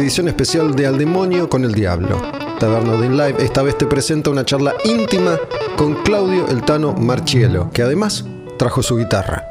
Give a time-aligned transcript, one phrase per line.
[0.00, 2.20] edición especial de Al Demonio con el Diablo.
[2.58, 5.38] Taberna Odin Live esta vez te presenta una charla íntima
[5.76, 8.24] con Claudio El Tano Marchielo, que además
[8.58, 9.44] trajo su guitarra.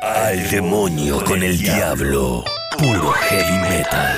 [0.00, 2.44] Al demonio con el diablo,
[2.78, 4.16] puro heavy metal.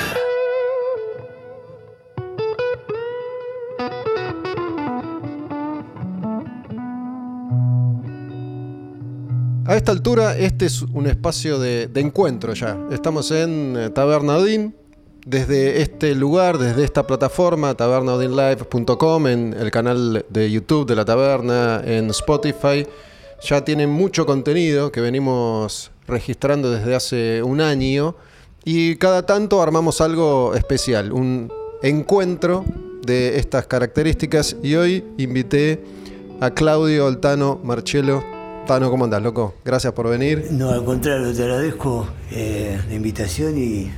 [9.65, 12.79] A esta altura, este es un espacio de, de encuentro ya.
[12.91, 14.86] Estamos en eh, Taberna Odin.
[15.27, 21.83] Desde este lugar, desde esta plataforma, tabernaodinlive.com, en el canal de YouTube de la taberna,
[21.85, 22.87] en Spotify,
[23.43, 28.15] ya tienen mucho contenido que venimos registrando desde hace un año
[28.65, 32.65] y cada tanto armamos algo especial, un encuentro
[33.04, 35.82] de estas características y hoy invité
[36.41, 38.23] a Claudio Altano Marchelo.
[38.69, 39.57] Tano, ¿cómo andás, loco?
[39.65, 40.47] Gracias por venir.
[40.52, 43.91] No, al contrario, te agradezco eh, la invitación y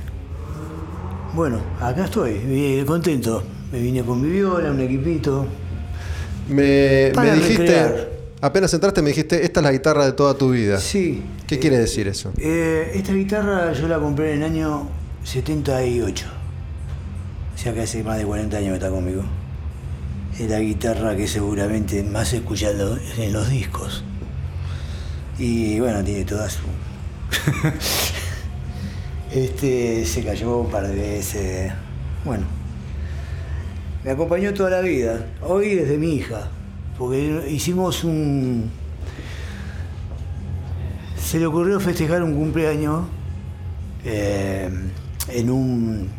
[1.33, 3.43] bueno, acá estoy, eh, contento.
[3.71, 5.45] Me vine con mi viola, un equipito.
[6.49, 8.09] Me, Para me dijiste, recrear.
[8.41, 10.79] apenas entraste, me dijiste, esta es la guitarra de toda tu vida.
[10.79, 11.21] Sí.
[11.45, 12.31] ¿Qué eh, quiere decir eso?
[12.37, 14.87] eh, esta guitarra yo la compré en el año
[15.23, 16.25] 78.
[17.53, 19.21] O sea que hace más de 40 años que está conmigo.
[20.39, 24.03] Es la guitarra que seguramente más he escuchado en los discos.
[25.37, 26.59] Y bueno, tiene toda su.
[29.31, 31.71] este se cayó un par de veces.
[32.25, 32.45] Bueno.
[34.03, 35.25] Me acompañó toda la vida.
[35.41, 36.49] Hoy desde mi hija.
[36.97, 38.69] Porque hicimos un.
[41.17, 43.05] Se le ocurrió festejar un cumpleaños
[44.03, 44.69] eh,
[45.27, 46.09] en un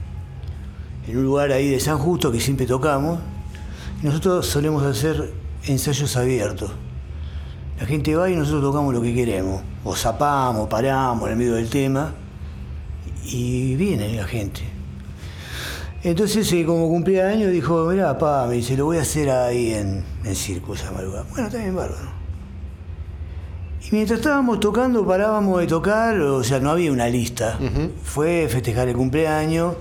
[1.08, 3.19] en un lugar ahí de San Justo que siempre tocamos.
[4.03, 5.33] Nosotros solemos hacer
[5.66, 6.71] ensayos abiertos.
[7.81, 9.62] La gente va y nosotros tocamos lo que queremos.
[9.84, 12.12] O zapamos, paramos en el medio del tema.
[13.32, 14.62] Y viene la gente.
[16.02, 19.74] Entonces, eh, como cumplía años, dijo, mirá, pa, me dice, lo voy a hacer ahí
[19.74, 21.26] en, en Circo, esa madrugada.
[21.30, 22.10] Bueno, bien, bárbaro.
[23.82, 27.58] Y mientras estábamos tocando, parábamos de tocar, o sea, no había una lista.
[28.02, 29.74] Fue festejar el cumpleaños.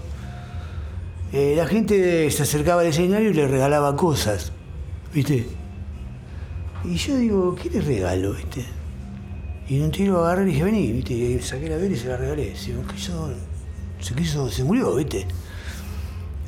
[1.32, 4.52] Eh, la gente se acercaba al escenario y le regalaba cosas,
[5.14, 5.48] ¿viste?
[6.84, 8.66] Y yo digo, ¿qué le regalo, viste?
[9.70, 12.08] Y en un tiro agarré y dije, vení, viste, y saqué la vela y se
[12.08, 12.56] la regalé.
[12.56, 13.30] Se quiso,
[14.02, 15.28] se quiso, se murió, viste.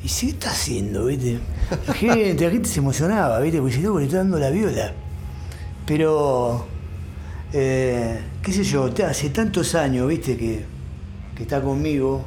[0.02, 1.38] ¿Y sí, qué está haciendo, viste?
[1.86, 4.92] La gente, la gente se emocionaba, viste, porque si no, le está dando la viola.
[5.86, 6.66] Pero,
[7.52, 10.64] eh, qué sé yo, hace tantos años, viste, que,
[11.36, 12.24] que está conmigo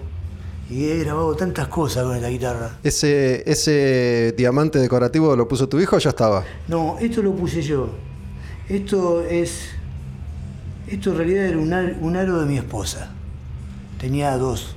[0.70, 2.78] y he grabado tantas cosas con esta guitarra.
[2.84, 6.44] ¿Ese, ¿Ese diamante decorativo lo puso tu hijo o ya estaba?
[6.68, 7.90] No, esto lo puse yo.
[8.68, 9.70] Esto es.
[10.88, 13.10] Esto en realidad era un, ar- un aro de mi esposa.
[14.00, 14.76] Tenía dos.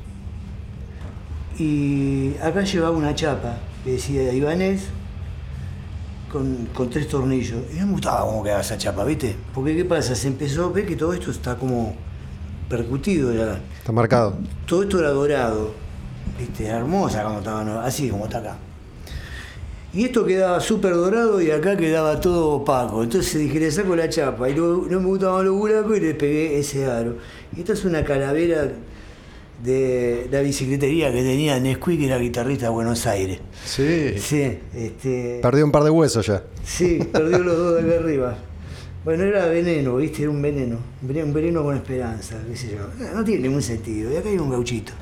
[1.58, 4.84] Y acá llevaba una chapa que decía Ibanés
[6.30, 7.62] con, con tres tornillos.
[7.74, 9.36] Y no me gustaba cómo quedaba esa chapa, ¿viste?
[9.54, 10.14] Porque ¿qué pasa?
[10.14, 11.94] Se empezó, ve que todo esto está como
[12.68, 13.60] percutido ya.
[13.78, 14.36] Está marcado.
[14.66, 15.72] Todo esto era dorado,
[16.38, 16.66] ¿viste?
[16.66, 18.56] Era hermosa cuando estaba así como está acá.
[19.98, 23.02] Y esto quedaba súper dorado y acá quedaba todo opaco.
[23.02, 26.14] Entonces dije, le saco la chapa y no, no me gustaban los buracos y le
[26.14, 27.16] pegué ese aro.
[27.56, 28.70] Y esta es una calavera
[29.64, 33.40] de la bicicletería que tenía Nesquik, que era guitarrista de Buenos Aires.
[33.64, 34.14] Sí.
[34.18, 36.44] Sí, este, Perdió un par de huesos ya.
[36.62, 38.38] sí, perdió los dos de acá arriba.
[39.04, 40.22] Bueno, era veneno, ¿viste?
[40.22, 40.78] Era un veneno.
[41.02, 43.04] Un veneno, con esperanza, qué sé yo.
[43.16, 44.12] No tiene ningún sentido.
[44.12, 44.92] Y acá hay un gauchito.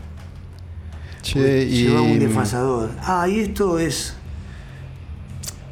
[1.21, 1.83] Che, y.
[1.83, 2.91] Llevaba un desfasador.
[3.03, 4.15] Ah, y esto es.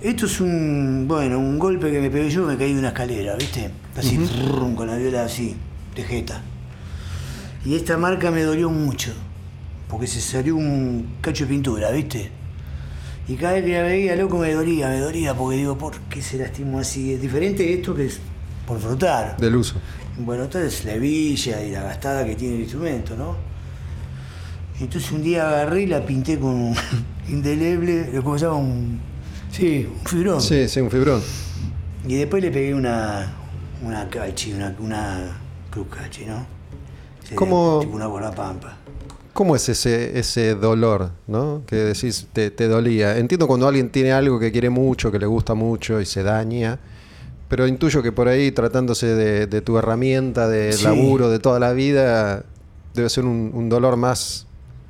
[0.04, 1.06] Esto es un.
[1.08, 3.70] Bueno, un golpe que me pegué yo, me caí de una escalera, ¿viste?
[3.96, 5.56] Así, frrrum, con la viola así,
[5.96, 6.42] de jeta.
[7.64, 9.14] Y esta marca me dolió mucho,
[9.88, 12.30] porque se salió un cacho de pintura, ¿viste?
[13.28, 16.20] Y cada vez que la veía, loco, me dolía, me dolía, porque digo, ¿por qué
[16.20, 17.14] se lastimó así?
[17.14, 18.20] Es diferente esto que es
[18.66, 19.38] por frotar.
[19.38, 19.76] Del uso.
[20.18, 23.36] Bueno, entonces la hebilla y la gastada que tiene el instrumento, ¿no?
[24.78, 26.76] Entonces un día agarré y la pinté con un
[27.30, 28.58] indeleble, ¿cómo se llama?
[28.58, 29.13] Un,
[29.54, 30.40] sí, un fibrón.
[30.40, 31.22] Sí, sí, un fibrón.
[32.06, 33.32] Y después le pegué una,
[33.82, 35.38] una cachi, una, una
[35.70, 36.46] cruz cachi, ¿no?
[37.22, 38.76] Sería ¿Cómo- Tipo una bola pampa.
[39.32, 41.62] ¿Cómo es ese, ese dolor, no?
[41.66, 43.18] Que decís, te, te dolía.
[43.18, 46.78] Entiendo cuando alguien tiene algo que quiere mucho, que le gusta mucho y se daña,
[47.48, 50.84] pero intuyo que por ahí, tratándose de, de tu herramienta de Sí.
[50.84, 52.44] laburo de toda la vida,
[52.94, 54.46] debe ser un, un dolor más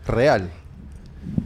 [0.07, 0.51] real.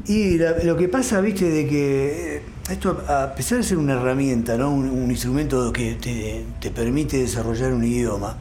[0.06, 4.56] Y la- lo que pasa, viste, de que esto, a pesar de ser una herramienta,
[4.56, 4.70] ¿no?
[4.70, 8.36] un, instrumento que te, te permite desarrollar un idioma,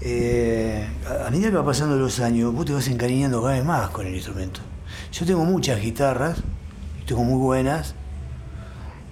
[0.00, 3.64] eh, a, a medida que va pasando los años, vos te vas encariñando cada vez
[3.64, 4.60] más con el instrumento.
[5.12, 6.38] Yo tengo muchas guitarras,
[7.06, 7.94] tengo muy buenas,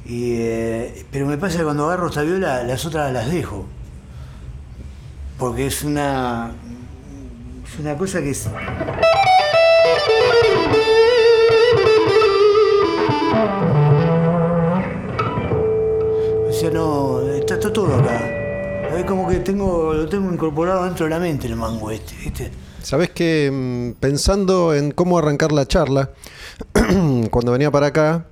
[0.05, 3.67] y, eh, pero me pasa que cuando agarro esta viola, las otras las dejo.
[5.39, 6.51] Porque es una,
[7.65, 8.49] es una cosa que es...
[19.43, 22.51] tengo, lo tengo incorporado dentro de la mente el mango este, ¿viste?
[22.83, 26.11] Sabes que mm, pensando en cómo arrancar la charla,
[27.31, 28.27] cuando venía para acá,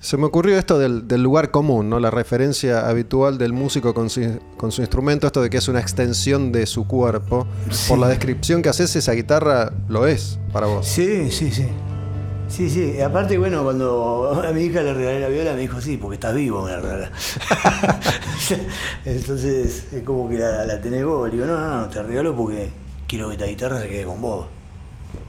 [0.00, 2.00] se me ocurrió esto del, del lugar común, ¿no?
[2.00, 5.80] La referencia habitual del músico con su, con su instrumento, esto de que es una
[5.80, 7.46] extensión de su cuerpo.
[7.88, 10.86] Por la descripción que haces, esa guitarra lo es para vos.
[10.86, 11.66] Sí, sí, sí.
[12.50, 12.94] Sí, sí.
[12.98, 16.14] Y aparte, bueno, cuando a mi hija le regalé la viola, me dijo, sí, porque
[16.16, 17.10] estás vivo, me la regalás.
[19.04, 21.28] Entonces, es como que la, la tenés vos.
[21.28, 22.70] Le digo, no, no, no, te regalo porque
[23.06, 24.46] quiero que esta guitarra se quede con vos.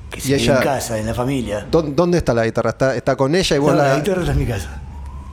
[0.10, 1.68] Que se Y quede ella- en casa, en la familia.
[1.72, 2.72] ¿Dó- ¿Dónde está la guitarra?
[2.72, 3.90] ¿Está, está con ella y vos No, la.?
[3.90, 4.82] la guitarra está en mi casa.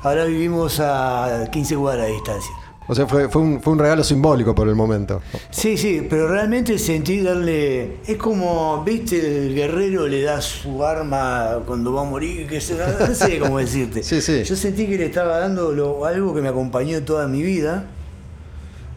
[0.02, 2.52] Ahora vivimos a 15 cuadras de distancia.
[2.90, 5.20] O sea, fue, fue, un, fue un regalo simbólico por el momento.
[5.50, 7.98] Sí, sí, pero realmente sentí darle.
[8.06, 12.74] Es como, viste, el guerrero le da su arma cuando va a morir, que se
[12.76, 14.02] no sé cómo decirte.
[14.08, 14.42] Sí, sí.
[14.42, 17.84] Yo sentí que le estaba dando lo- algo que me acompañó toda mi vida.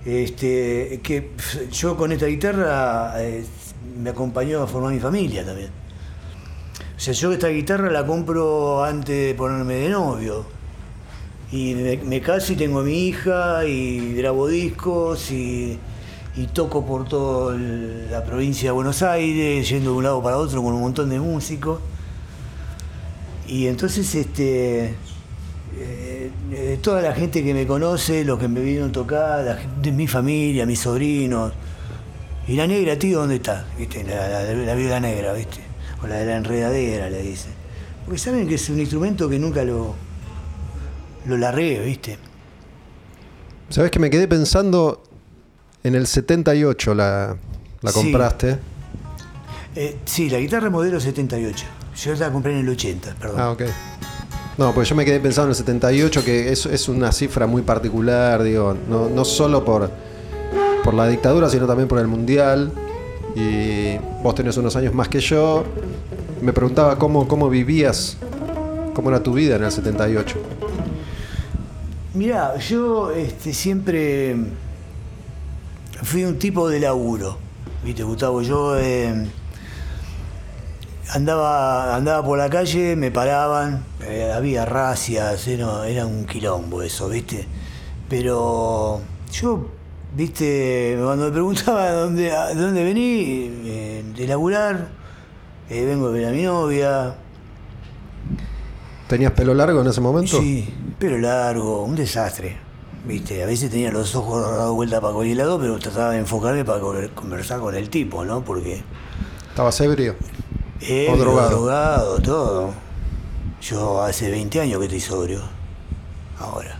[0.06, 1.32] Este, que
[1.72, 3.44] yo con esta guitarra eh,
[4.02, 5.70] me acompañó a formar mi familia también.
[6.96, 10.46] O sea, yo esta guitarra la compro antes de ponerme de novio.
[11.52, 15.78] Y me, caso y tengo a mi hija y grabo discos y,
[16.54, 20.74] toco por toda la provincia de Buenos Aires, yendo de un lado para otro con
[20.74, 21.82] un montón de músicos.
[23.48, 24.96] Y entonces este
[25.78, 30.08] eh, eh, toda la gente que me conoce, los que me vieron tocar, de mi
[30.08, 31.52] familia, mis sobrinos.
[32.48, 33.66] Y la negra, tío, ¿dónde está?
[33.78, 34.06] ¿Viste?
[34.06, 35.60] La, la, la viola negra, ¿viste?
[36.02, 37.52] O la de la enredadera, le dicen.
[38.06, 39.96] Porque saben que es un instrumento que nunca lo,
[41.26, 42.18] lo largué, ¿viste?
[43.70, 45.04] Sabes que me quedé pensando
[45.84, 47.36] en el 78 la,
[47.82, 48.00] la Sí.
[48.02, 48.58] compraste.
[49.76, 51.66] Eh, sí, la guitarra modelo 78.
[52.04, 53.40] Yo la compré en el 80, perdón.
[53.40, 53.64] Ah, ok.
[54.58, 57.62] No, pues yo me quedé pensando en el 78, que es, es una cifra muy
[57.62, 59.90] particular, digo, no, no solo por,
[60.84, 62.72] por la dictadura, sino también por el mundial.
[63.36, 65.64] Y vos tenés unos años más que yo.
[66.42, 68.18] Me preguntaba cómo, cómo vivías,
[68.94, 70.38] cómo era tu vida en el 78.
[72.14, 74.36] Mirá, yo este, siempre
[76.04, 77.38] fui un tipo de laburo,
[77.86, 78.42] ¿viste, Gustavo?
[78.42, 79.28] Yo eh,
[81.12, 87.48] andaba, andaba por la calle, me paraban, eh, había racias, era, un quilombo eso, ¿viste?
[88.10, 89.00] Pero
[89.32, 89.70] yo,
[90.14, 90.98] ¿viste?
[91.02, 94.90] Cuando me preguntaba dónde, dónde vení, eh, de laburar,
[95.70, 97.16] eh, vengo de ver a mi novia,
[99.12, 100.40] ¿Tenías pelo largo en ese momento?
[100.40, 102.56] Sí, pero largo, un desastre.
[103.06, 106.64] Viste, a veces tenía los ojos dados vuelta para cualquier lado, pero trataba de enfocarme
[106.64, 108.42] para co- conversar con el tipo, ¿no?
[108.42, 108.82] Porque.
[109.50, 110.16] ¿Estabas ebrio?
[110.80, 111.50] ebrio, drogado.
[111.50, 112.70] drogado, todo.
[113.62, 115.42] Yo hace 20 años que estoy sobrio.
[116.40, 116.80] Ahora.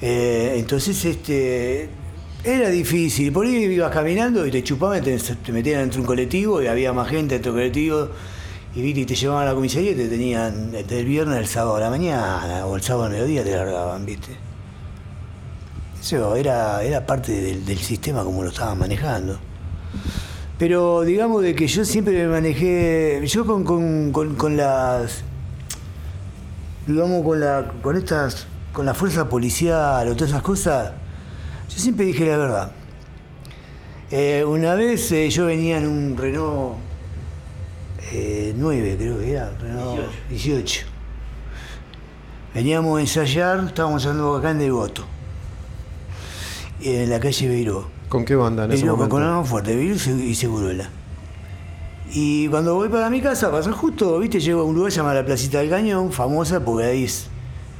[0.00, 1.88] Eh, entonces, este.
[2.44, 3.32] Era difícil.
[3.32, 6.68] Por ahí ibas caminando y te chupaban, te, te metían dentro de un colectivo y
[6.68, 8.08] había más gente dentro del colectivo.
[8.74, 11.76] Y y te llevaban a la comisaría y te tenían desde el viernes al sábado
[11.76, 14.36] a la mañana o el sábado al mediodía te largaban, viste.
[16.00, 19.38] Eso era, era parte del, sistema como lo estaban manejando.
[20.56, 25.24] Pero digamos de que yo siempre me manejé, yo con, con, con, con las,
[26.86, 30.92] digamos con la, con estas, con la fuerza policial o todas esas cosas,
[31.68, 32.72] yo siempre dije la verdad.
[34.10, 36.89] Eh, una vez eh, yo venía en un Renault
[38.12, 40.86] eh, 9, creo que era, Renault 18.
[42.54, 45.04] Veníamos a ensayar, estábamos andando acá en Devoto,
[46.82, 47.88] en la calle Beiró.
[48.08, 49.44] ¿Con qué banda en ese Beiró, con momento?
[49.44, 50.88] Fuerte, Beiró y Se- y Seguruela.
[52.12, 55.24] Y cuando voy para mi casa, pasa justo, viste, llego a un lugar llamado la
[55.24, 57.28] Placita del Cañón, famosa porque ahí es,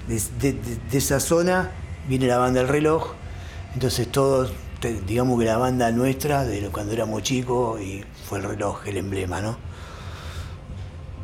[0.07, 0.21] de,
[0.53, 0.59] de-
[0.91, 1.71] de esa zona
[2.09, 3.15] viene la banda El Reloj.
[3.75, 4.53] Entonces todos,
[5.07, 9.41] digamos que la banda nuestra, de cuando éramos chicos, y fue el reloj, el emblema,
[9.41, 9.57] ¿no?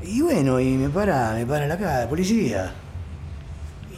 [0.02, 2.72] Y bueno, y me para, me para la cara, la policía.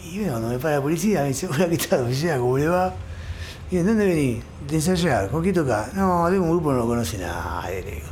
[0.05, 2.09] Y bueno, cuando me para la policía, me dice, hola, ¿qué tal?
[2.39, 2.95] ¿Cómo le va?
[3.71, 4.43] Y ¿de dónde venís?
[4.67, 5.93] De ensayar, ¿con qué tocás?
[5.93, 8.07] No, tengo un grupo no lo conoce nadie, le digo.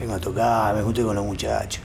[0.00, 1.82] Vengo a tocar, me junté con los muchachos.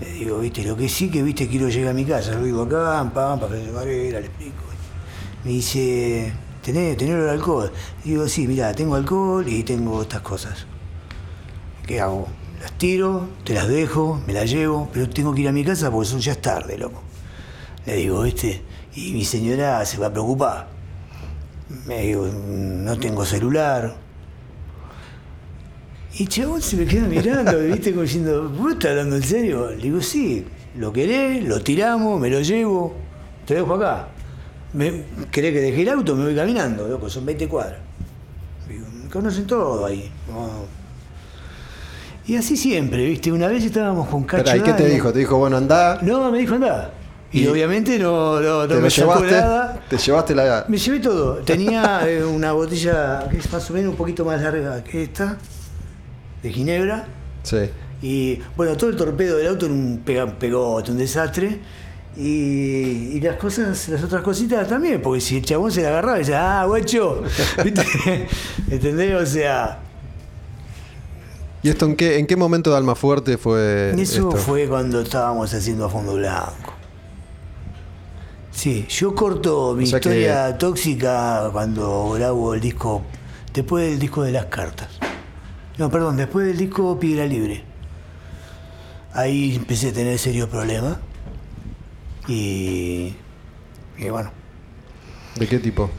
[0.00, 2.32] Le digo, viste, lo que sí que viste, quiero llegar a mi casa.
[2.32, 4.64] Yo vivo acá, en Pampa, Florencio Varela, le explico.
[5.44, 7.72] Me dice, ¿tenés, tenés el alcohol?
[8.04, 10.66] Digo, sí, mira, tengo alcohol y tengo estas cosas.
[11.86, 12.28] ¿Qué hago?
[12.60, 15.90] Las tiro, te las dejo, me las llevo, pero tengo que ir a mi casa
[15.90, 17.02] porque son ya es tarde, loco.
[17.86, 18.62] Le digo, ¿viste?
[18.94, 20.68] Y mi señora se va a preocupar.
[21.86, 23.96] Me digo, no tengo celular.
[26.18, 27.92] Y chabón se me queda mirando, ¿viste?
[27.92, 29.70] Como diciendo, ¿vos estás hablando en serio?
[29.70, 30.44] Le digo, sí,
[30.76, 32.94] lo querés, lo tiramos, me lo llevo,
[33.46, 34.08] te dejo acá.
[34.74, 36.14] Me, ¿Querés que deje el auto?
[36.14, 37.80] Me voy caminando, loco, son 20 cuadras.
[38.68, 40.10] Digo, me conocen todo ahí.
[40.28, 40.79] No.
[42.26, 43.32] Y así siempre, ¿viste?
[43.32, 44.44] Una vez estábamos con Cacho.
[44.44, 45.12] Espera, ¿y qué te dijo?
[45.12, 45.98] Te dijo, bueno, andá.
[46.02, 46.92] No, me dijo andá.
[47.32, 49.30] Y, Y- obviamente no, no, no te me llevaste.
[49.30, 49.80] nada.
[49.88, 50.64] Te llevaste la.
[50.68, 51.36] Me llevé todo.
[51.38, 55.38] Tenía eh, una botella que es más o menos un poquito más larga que esta,
[56.42, 57.06] de Ginebra.
[57.42, 57.58] Sí.
[58.02, 60.02] Y bueno, todo el torpedo del auto era un
[60.38, 61.58] pegote, un desastre.
[62.16, 66.18] Y, y las cosas, las otras cositas también, porque si el chabón se la agarraba
[66.18, 67.22] decía, ah, guacho,
[67.64, 68.26] ¿viste?
[68.68, 69.14] ¿entendés?
[69.14, 69.78] O sea,
[71.62, 73.90] ¿Y esto en qué, en qué momento de Almafuerte fue?
[73.98, 74.32] eso esto?
[74.32, 76.74] fue cuando estábamos haciendo a fondo blanco.
[78.50, 83.02] Sí, yo corto mi O sea que- historia tóxica cuando grabo el disco,
[83.54, 84.88] después del disco de las cartas.
[85.78, 87.64] No, perdón, después del disco Piedra Libre.
[89.12, 90.98] Ahí empecé a tener serios problemas.
[92.28, 93.14] Y,
[93.98, 94.30] y bueno,
[95.36, 95.90] ¿De qué tipo?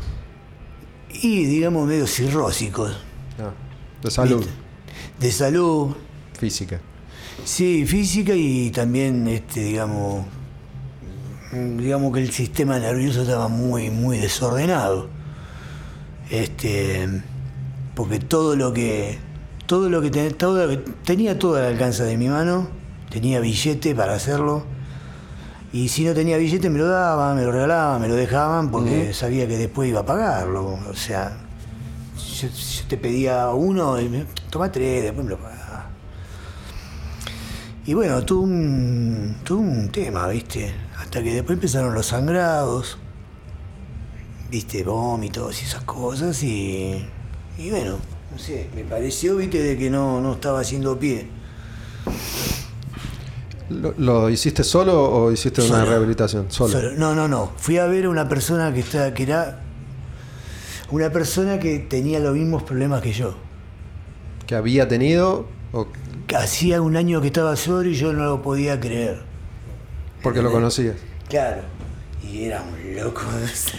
[1.14, 2.96] y digamos medio cirrósicos.
[3.40, 3.52] Ah,
[4.04, 4.54] de salud ¿viste?
[5.22, 5.96] De salud,
[6.38, 6.80] física.
[7.46, 10.26] Sí, física y también, este, digamos,
[11.78, 15.10] digamos que el sistema nervioso estaba muy, muy desordenado.
[16.30, 17.08] Este,
[17.96, 19.20] porque todo lo que,
[19.66, 22.68] todo lo que, ten- todo lo que tenía todo al alcance de mi mano,
[23.10, 24.64] tenía billete para hacerlo.
[25.74, 29.14] Y si no tenía billete me lo daban, me lo regalaban, me lo dejaban porque
[29.14, 30.80] sabía que después iba a pagarlo.
[30.90, 31.38] O sea,
[32.42, 35.90] yo, yo te pedía uno y me toma tres, después me lo pagaba.
[37.86, 40.72] Y bueno, tuvo un, tuvo un tema, ¿viste?
[40.98, 42.98] Hasta que después empezaron los sangrados,
[44.50, 44.84] ¿viste?
[44.84, 47.06] Vómitos y esas cosas y,
[47.58, 47.98] y bueno,
[48.32, 49.62] no sé, me pareció, ¿viste?
[49.62, 51.28] De que no, no estaba haciendo pie.
[53.70, 56.52] ¿Lo, lo hiciste solo o hiciste una rehabilitación?
[56.52, 56.74] Solo.
[56.74, 56.92] Solo.
[56.92, 57.52] No, no, no.
[57.58, 59.62] Fui a ver a una persona que, está, que era
[60.92, 63.36] una persona que tenía los mismos problemas que yo.
[64.48, 65.88] ¿Que había tenido o
[66.36, 69.22] Hacía un año que estaba sobrio y yo no lo podía creer.
[70.24, 70.96] porque lo conocías?
[71.30, 71.62] Claro.
[72.24, 73.22] Y era un loco.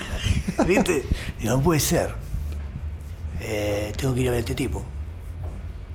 [0.66, 1.04] ¿Viste?
[1.42, 2.14] No puede ser.
[3.40, 4.82] Eh, tengo que ir a ver a este tipo.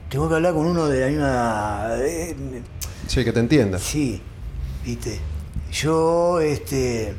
[0.10, 1.88] Tengo que hablar con uno de la misma.
[2.00, 2.36] eh,
[3.08, 3.78] Sí, que te entienda.
[3.80, 4.22] sí,
[4.84, 5.20] ¿viste?
[5.72, 7.14] Yo, este.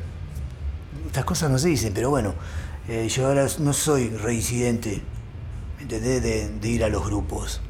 [1.07, 2.33] Estas cosas no se dicen, pero bueno.
[2.89, 5.01] Eh, yo ahora no soy reincidente.
[5.77, 6.21] ¿me ¿Entendés?
[6.21, 7.61] De, de ir a los grupos.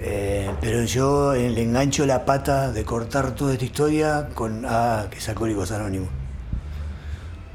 [0.00, 5.18] Eh, pero yo le engancho la pata de cortar toda esta historia con ah, que
[5.18, 6.08] es Alcohólicos Anónimos.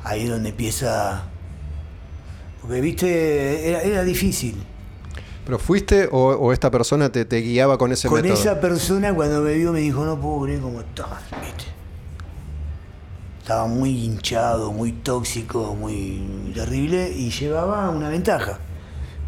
[0.04, 1.24] Ahí es donde empieza.
[2.62, 4.64] Porque viste, era, era difícil.
[5.46, 8.34] ¿Pero fuiste o, o esta persona te, te guiaba con ese Con método?
[8.40, 11.08] esa persona cuando me vio me dijo, no puedo creer cómo estás,
[11.42, 11.66] viste.
[13.48, 18.60] Estaba muy hinchado, muy tóxico, muy terrible y llevaba una ventaja,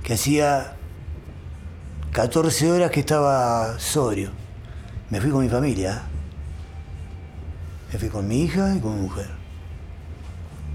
[0.04, 0.76] que hacía
[2.12, 4.32] 14 horas que estaba sobrio.
[5.10, 6.02] Me fui con mi familia.
[7.94, 9.30] Me fui con mi hija y con mi mujer.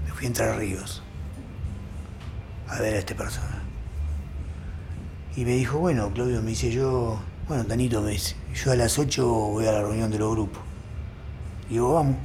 [0.05, 1.03] Me fui a Entre Ríos
[2.67, 3.61] a ver a esta persona.
[5.35, 8.97] Y me dijo, bueno, Claudio, me dice yo, bueno, Tanito me dice, yo a las
[8.97, 10.63] 8 voy a la reunión de los grupos.
[11.69, 12.15] Y digo, vamos.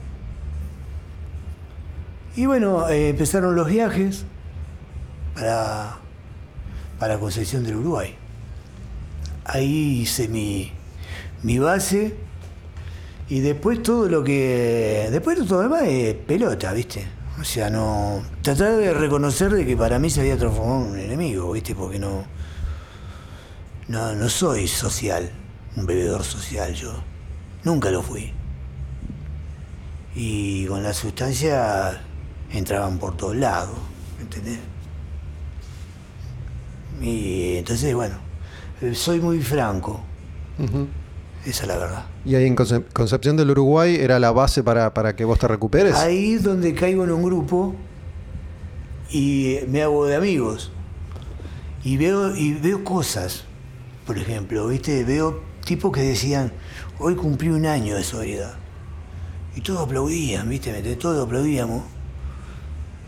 [2.37, 4.25] Y bueno, eh, empezaron los viajes
[5.35, 5.99] para,
[6.99, 8.15] para Concepción del Uruguay.
[9.45, 10.73] Ahí hice mi,
[11.43, 12.15] mi base
[13.29, 15.09] y después todo lo que...
[15.11, 17.07] Después todo lo demás es pelota, ¿viste?
[17.41, 18.23] O sea, no...
[18.43, 21.75] Tratar de reconocer de que para mí se había transformado en un enemigo, ¿viste?
[21.75, 22.25] Porque no...
[23.89, 25.31] No, no soy social,
[25.77, 27.03] un bebedor social yo.
[27.65, 28.33] Nunca lo fui.
[30.15, 32.01] Y con la sustancia
[32.53, 33.77] entraban por todos lados,
[34.21, 34.59] ¿entendés?
[37.01, 38.17] Y entonces, bueno,
[38.83, 40.01] eh, soy muy franco,
[41.47, 42.05] esa es la verdad.
[42.25, 45.49] ¿Y ahí en Conce- Concepción del Uruguay era la base para, para que vos te
[45.49, 45.95] recuperes?
[45.97, 47.75] Ahí es donde caigo en un grupo
[49.11, 50.71] y me hago de amigos.
[51.83, 53.45] Y veo, y veo cosas.
[54.07, 55.03] Por ejemplo, ¿viste?
[55.05, 56.53] Veo tipos que decían,
[56.99, 58.57] hoy cumplí un año de sobriedad.
[59.57, 60.73] Y todos aplaudían, ¿viste?
[60.73, 60.83] ¿Me?
[60.97, 61.83] Todos aplaudíamos.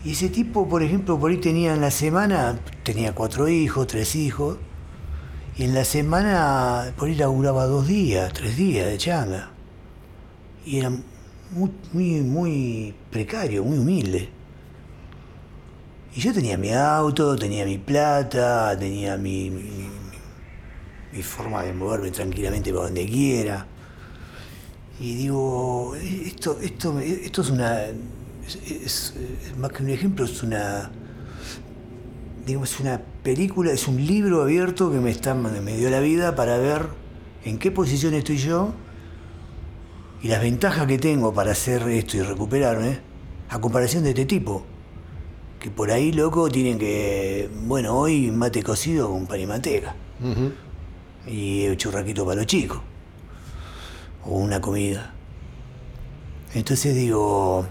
[0.03, 4.15] Y ese tipo, por ejemplo, por ahí tenía en la semana, tenía cuatro hijos, tres
[4.15, 4.57] hijos,
[5.57, 9.51] Y en la semana, por ahí laburaba dos días, tres días de changa.
[10.65, 10.89] Y era
[11.91, 14.29] muy, muy, precario, muy humilde.
[16.15, 19.63] Y yo tenía mi auto, tenía mi plata, tenía mi, mi,
[21.11, 23.65] mi- forma de moverme tranquilamente para donde quiera.
[24.99, 27.81] Y digo, esto, esto, me- esto es una.
[28.47, 29.13] Es,
[29.57, 30.91] más que un ejemplo, es una.
[32.45, 36.35] Digamos, es una película, es un libro abierto que me, está, me dio la vida
[36.35, 36.87] para ver
[37.45, 38.73] en qué posición estoy yo
[40.21, 42.99] y las ventajas que tengo para hacer esto y recuperarme
[43.49, 44.65] a comparación de este tipo.
[45.59, 47.49] Que por ahí, loco, tienen que.
[47.65, 50.51] Bueno, hoy mate cocido con pan y manteca Ujú.
[51.27, 52.79] y churraquito para los chicos.
[54.25, 55.13] O una comida.
[56.53, 57.65] Entonces digo,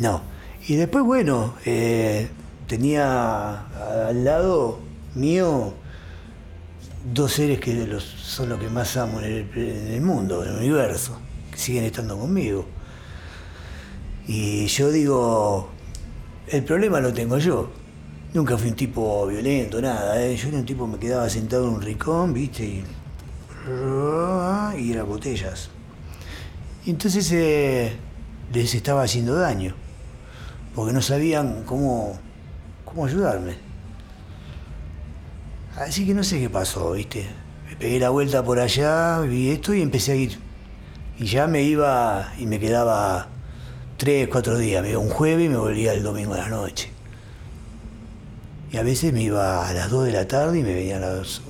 [0.00, 0.22] no.
[0.66, 2.28] Y después, bueno, eh,
[2.66, 3.66] tenía
[4.08, 4.78] al lado
[5.14, 5.72] mío
[7.14, 10.50] dos seres que los- son los que más amo en el, en el mundo, en
[10.50, 11.18] el universo,
[11.50, 12.66] que siguen estando conmigo.
[14.28, 15.70] Y yo digo,
[16.48, 17.70] el problema lo tengo yo.
[18.34, 20.22] Nunca fui un tipo violento, nada.
[20.22, 20.36] ¿eh?
[20.36, 22.84] Yo era un tipo que me quedaba sentado en un rincón, viste, y,
[24.78, 25.70] y eran botellas.
[26.86, 27.92] Y entonces eh,
[28.52, 29.74] les estaba haciendo daño,
[30.80, 32.18] porque no sabían cómo,
[32.86, 33.54] cómo ayudarme.
[35.76, 37.28] Así que no sé qué pasó, viste.
[37.68, 40.38] Me pegué la vuelta por allá, vi esto y empecé a ir.
[41.18, 43.28] Y ya me iba y me quedaba
[43.98, 44.82] tres, cuatro días.
[44.82, 46.90] Me iba un jueves y me volvía el domingo a la noche.
[48.72, 51.00] Y a veces me iba a las 2 de la tarde y me venía a
[51.00, 51.42] las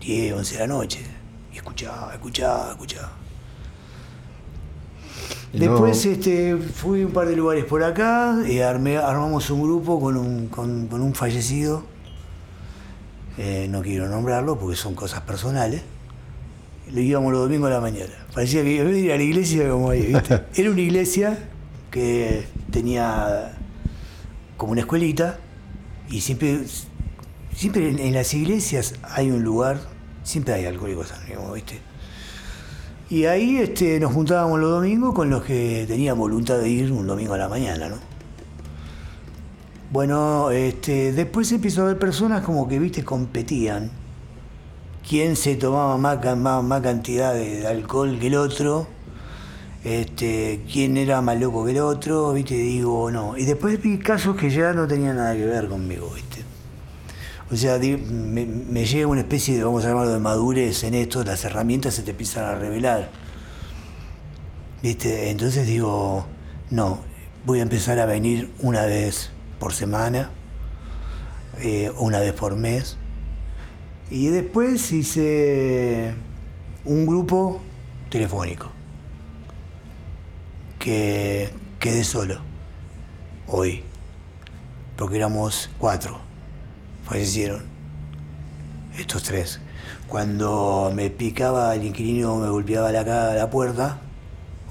[0.00, 1.06] 10, 11 de la noche.
[1.52, 3.21] Y escuchaba, escuchaba, escuchaba.
[5.52, 9.62] Después no- este, fui a un par de lugares por acá y armé- armamos un
[9.62, 11.84] grupo con un, con, con un fallecido.
[13.38, 15.82] Eh, no quiero nombrarlo porque son cosas personales.
[16.90, 18.12] Le íbamos los domingos a la mañana.
[18.34, 20.42] Parecía que iba a ir a la iglesia como ahí, ¿viste?
[20.54, 21.38] Era una iglesia
[21.90, 23.52] que tenía
[24.56, 25.38] como una escuelita
[26.08, 26.60] y siempre,
[27.54, 29.80] siempre en, en las iglesias hay un lugar,
[30.24, 31.80] siempre hay alcohólicos anónimos, ¿viste?
[33.12, 37.06] Y ahí este, nos juntábamos los domingos con los que tenían voluntad de ir un
[37.06, 37.96] domingo a la mañana, ¿no?
[39.90, 43.90] Bueno, este, después empezó a haber personas como que, viste, competían.
[45.06, 48.86] Quién se tomaba más, más, más cantidad de, de alcohol que el otro.
[49.84, 53.36] Este, quién era más loco que el otro, viste, digo, no.
[53.36, 56.31] Y después vi casos que ya no tenían nada que ver conmigo, viste.
[57.52, 61.44] O sea, me llega una especie de, vamos a llamarlo de madurez en esto, las
[61.44, 63.10] herramientas se te empiezan a revelar.
[64.82, 65.28] ¿Viste?
[65.28, 66.24] Entonces digo,
[66.70, 67.00] no,
[67.44, 70.30] voy a empezar a venir una vez por semana,
[71.60, 72.96] eh, una vez por mes.
[74.10, 76.14] Y después hice
[76.86, 77.60] un grupo
[78.08, 78.70] telefónico,
[80.78, 82.40] que quedé solo,
[83.46, 83.82] hoy,
[84.96, 86.31] porque éramos cuatro,
[87.04, 87.62] fallecieron,
[88.98, 89.60] estos tres.
[90.08, 93.98] Cuando me picaba el inquilino, me golpeaba la, ca- la puerta,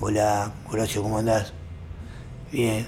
[0.03, 1.53] Hola, Horacio, ¿cómo andás?
[2.51, 2.87] Bien,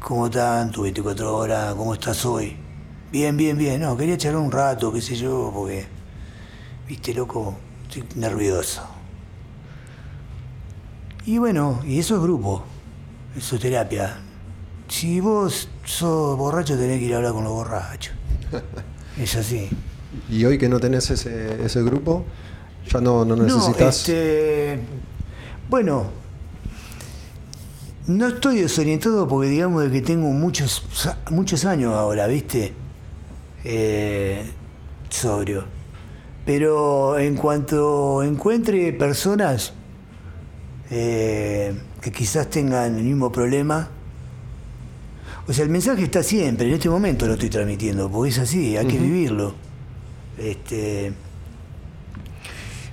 [0.00, 0.70] ¿cómo están?
[0.70, 2.56] Tu 24 horas, ¿cómo estás hoy?
[3.10, 3.80] Bien, bien, bien.
[3.80, 5.84] No, quería charlar un rato, qué sé yo, porque,
[6.86, 7.56] viste, loco,
[7.88, 8.82] estoy nervioso.
[11.26, 12.62] Y bueno, y eso es grupo,
[13.36, 14.18] eso es terapia.
[14.88, 18.14] Si vos sos borracho, tenés que ir a hablar con los borrachos.
[19.20, 19.68] Es así.
[20.28, 22.24] Y hoy que no tenés ese, ese grupo,
[22.92, 23.78] ya no, no necesitas.
[23.80, 24.80] No, este,
[25.68, 26.06] bueno,
[28.06, 30.84] no estoy desorientado porque digamos de que tengo muchos,
[31.30, 32.74] muchos años ahora, ¿viste?
[33.64, 34.44] Eh,
[35.08, 35.64] sobrio.
[36.44, 39.72] Pero en cuanto encuentre personas
[40.90, 43.88] eh, que quizás tengan el mismo problema,
[45.46, 48.76] o sea, el mensaje está siempre, en este momento lo estoy transmitiendo, porque es así,
[48.76, 49.54] hay que vivirlo.
[50.38, 51.12] Este,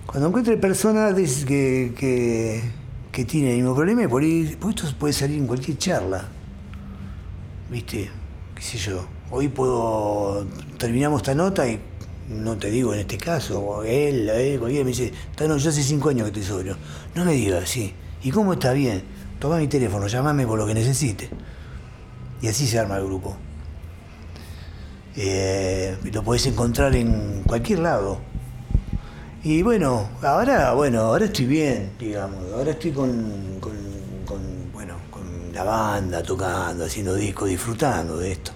[0.06, 2.62] cuando encuentre personas que, que,
[3.12, 6.28] que tienen el mismo problema, por ahí, porque esto puede salir en cualquier charla.
[7.70, 8.10] ¿Viste?
[8.54, 9.08] ¿Qué sé yo?
[9.30, 10.46] Hoy puedo.
[10.78, 11.80] Terminamos esta nota y
[12.28, 16.10] no te digo en este caso, él, él, cualquiera me dice, "Tano, yo hace cinco
[16.10, 16.76] años que estoy sobrio.
[17.16, 17.94] No me digas, sí.
[18.24, 19.04] ¿Y cómo está bien?
[19.40, 21.30] Toma mi teléfono, llámame por lo que necesite.
[22.42, 23.36] Y así se arma el grupo.
[25.16, 28.20] Eh, lo podés encontrar en cualquier lado.
[29.44, 32.52] Y bueno, ahora, bueno, ahora estoy bien, digamos.
[32.54, 33.10] Ahora estoy con,
[33.60, 33.74] con,
[34.26, 34.40] con,
[34.72, 35.24] bueno, con
[35.54, 38.52] la banda, tocando, haciendo discos, disfrutando de esto.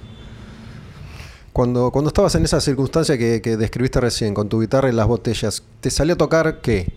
[1.51, 5.07] Cuando, cuando estabas en esa circunstancia que, que describiste recién, con tu guitarra y las
[5.07, 6.93] botellas, ¿te salió a tocar qué?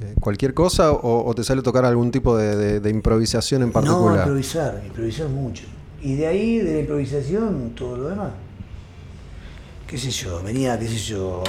[0.00, 3.62] Eh, ¿Cualquier cosa o, o te salió a tocar algún tipo de, de- de improvisación
[3.62, 4.18] en No, particular?
[4.20, 5.64] improvisar, improvisar mucho.
[6.02, 8.32] Y de ahí, de la improvisación, todo lo demás.
[9.86, 11.42] Qué sé yo, venía, qué sé yo.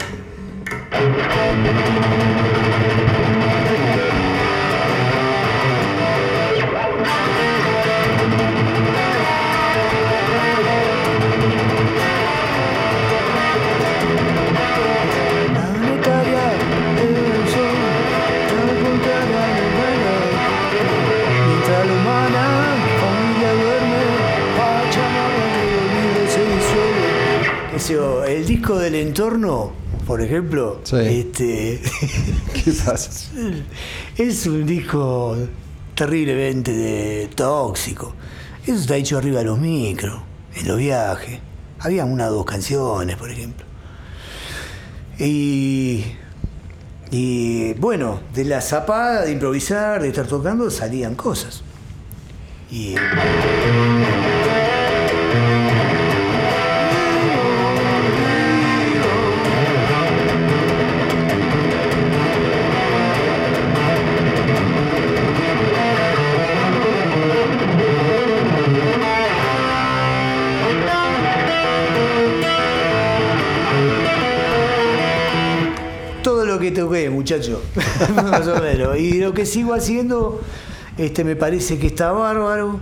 [28.62, 29.72] Disco del entorno,
[30.06, 30.96] por ejemplo, Sí.
[30.98, 31.82] este,
[32.54, 33.10] ¿Qué pasa?
[34.16, 35.36] es un disco
[35.96, 38.14] terriblemente de- tóxico.
[38.64, 40.22] Eso está hecho arriba de los micros,
[40.56, 41.40] en los viajes.
[41.80, 43.66] Había una o dos canciones, por ejemplo.
[45.18, 46.04] Y,
[47.10, 51.64] y bueno, de la zapada, de improvisar, de estar tocando, salían cosas.
[52.70, 52.94] Y
[78.16, 78.98] Más o menos.
[78.98, 80.42] Y lo que sigo haciendo,
[80.98, 82.80] este, me parece que está bárbaro.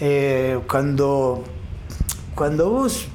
[0.00, 1.44] Eh, cuando,
[2.34, 3.06] cuando vos.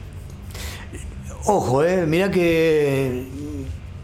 [1.46, 3.28] Ojo, eh, mirá que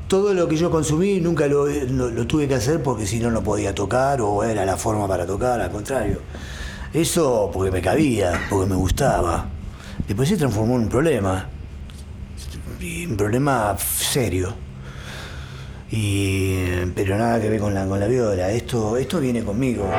[0.08, 3.32] todo lo que yo consumí nunca lo, lo- lo tuve que hacer porque si no,
[3.32, 6.20] no podía tocar o era la forma para tocar, al contrario.
[6.94, 9.48] Eso porque me cabía, porque me gustaba.
[10.08, 11.48] Después se transformó en un problema.
[13.10, 14.54] Un problema serio.
[15.92, 16.56] Y,
[16.96, 18.50] pero nada que ver con la, con la viola.
[18.52, 19.90] Esto, esto viene conmigo.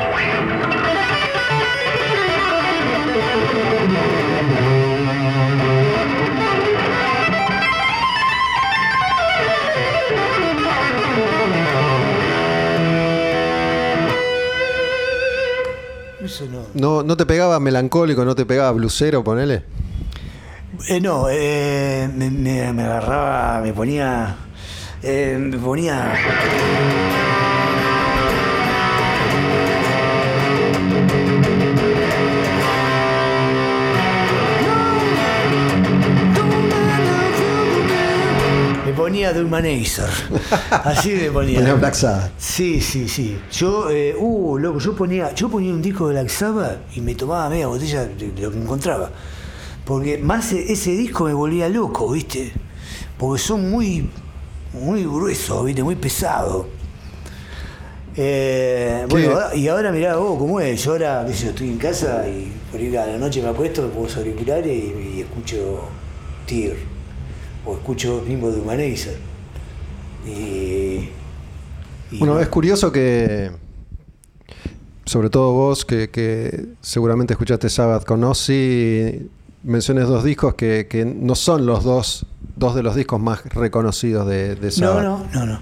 [16.23, 16.61] Eso no.
[16.75, 19.65] ¿No, ¿No te pegaba melancólico, no te pegaba blusero, ponele?
[20.89, 24.37] Eh, no, eh, me, me- me agarraba, me ponía.
[25.03, 26.13] Eh, me ponía.
[38.85, 40.09] Me ponía de humanizer.
[40.71, 41.59] Así me ponía.
[41.61, 42.33] Ponía Black Sabbath.
[42.39, 43.39] Sí, sí, sí.
[43.53, 47.15] Yo, eh, uh, loco, yo ponía, yo ponía un disco de Black Sabbath y me
[47.15, 49.11] tomaba media botella de, de lo que encontraba.
[49.85, 52.53] Porque más e- ese disco me volvía loco, ¿viste?
[53.19, 54.11] Porque son muy,
[54.73, 55.83] muy gruesos, ¿viste?
[55.83, 56.67] Muy pesados.
[58.15, 60.85] Eh, bueno, y ahora mirá vos cómo es.
[60.85, 63.89] Yo ahora, yo, estoy en casa y por ahí a la noche me apuesto, me
[63.89, 65.81] pongo los auriculares y, y escucho
[66.47, 66.77] Tear.
[67.65, 69.17] O escucho mismo de Humanizer.
[70.27, 71.09] Y,
[72.11, 73.51] y Bueno, no- es curioso que,
[75.07, 79.29] sobre todo vos, que, que seguramente escuchaste Sabbath con Ozzy,
[79.63, 84.27] menciones dos discos que, que no son los dos, dos de los discos más reconocidos
[84.29, 85.05] de, de No, Sabbath.
[85.05, 85.59] no, no, no.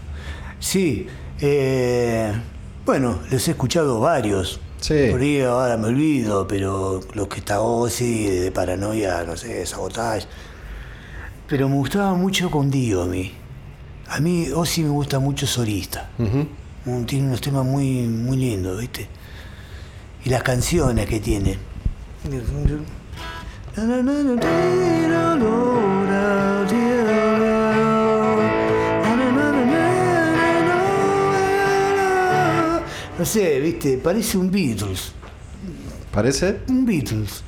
[0.58, 1.06] Sí,
[1.40, 2.32] eh,
[2.84, 4.60] bueno, los he escuchado varios.
[4.80, 5.08] Sí.
[5.10, 10.26] Por ahí ahora me olvido, pero los que está Ozzy, de Paranoia, no sé, Sabotage.
[11.46, 13.32] Pero me gustaba mucho con Dio a mí.
[14.08, 16.08] A mí Ozzy me gusta mucho solista.
[16.18, 19.06] Mm, Tiene unos temas muy, muy lindos, ¿viste?
[20.24, 21.58] Y las canciones que tiene.
[33.20, 33.98] No sé, ¿viste?
[33.98, 35.12] Parece un Beatles.
[36.10, 36.60] ¿Parece?
[36.68, 37.42] Un Beatles.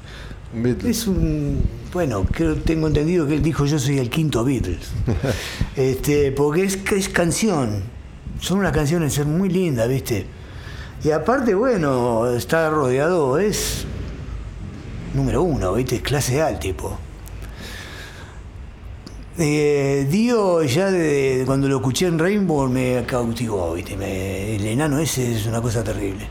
[0.55, 0.99] Un Beatles.
[0.99, 1.63] Es un.
[1.95, 4.91] Bueno, creo, tengo entendido que él dijo yo soy el quinto Beatles.
[5.77, 7.85] este, porque es, es canción.
[8.39, 10.27] Son unas canciones muy lindas, ¿viste?
[11.03, 13.87] Y aparte, bueno, está rodeado, es
[15.15, 15.97] número uno, ¿viste?
[15.97, 16.99] Es clase A el tipo.
[19.45, 23.97] Eh, Dio ya de, cuando lo escuché en Rainbow me cautivó, ¿viste?
[23.97, 26.29] Me- el enano ese es una cosa terrible.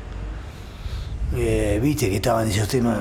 [1.35, 2.99] Eh, Viste que estaban esos temas.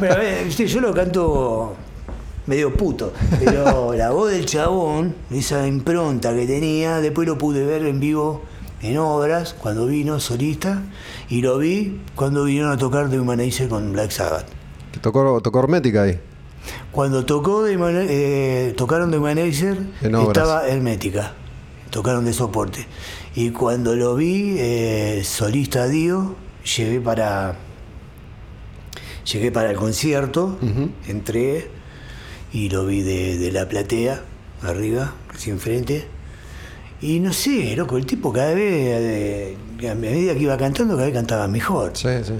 [0.00, 1.74] Pero, eh, yo lo canto
[2.46, 7.86] medio puto, pero la voz del chabón, esa impronta que tenía, después lo pude ver
[7.86, 8.42] en vivo
[8.82, 10.82] en obras, cuando vino solista,
[11.28, 14.46] y lo vi cuando vinieron a tocar The Humanizer con Black Sabbath.
[14.90, 16.18] Que tocó, tocó Hermética ahí.
[16.90, 17.76] Cuando tocó de
[18.08, 21.34] eh, tocaron The Humanizer, estaba Hermética,
[21.90, 22.86] tocaron de soporte.
[23.34, 26.34] Y cuando lo vi, eh, solista Dio,
[26.76, 27.56] llegué para,
[29.24, 30.58] llegué para el concierto,
[31.06, 31.70] entré
[32.52, 34.20] y lo vi de, de la platea,
[34.62, 36.06] arriba, así enfrente.
[37.00, 39.56] Y no sé, loco, el tipo cada vez, eh,
[39.90, 42.34] a medida que iba cantando, cada vez cantaba mejor Sí, sí.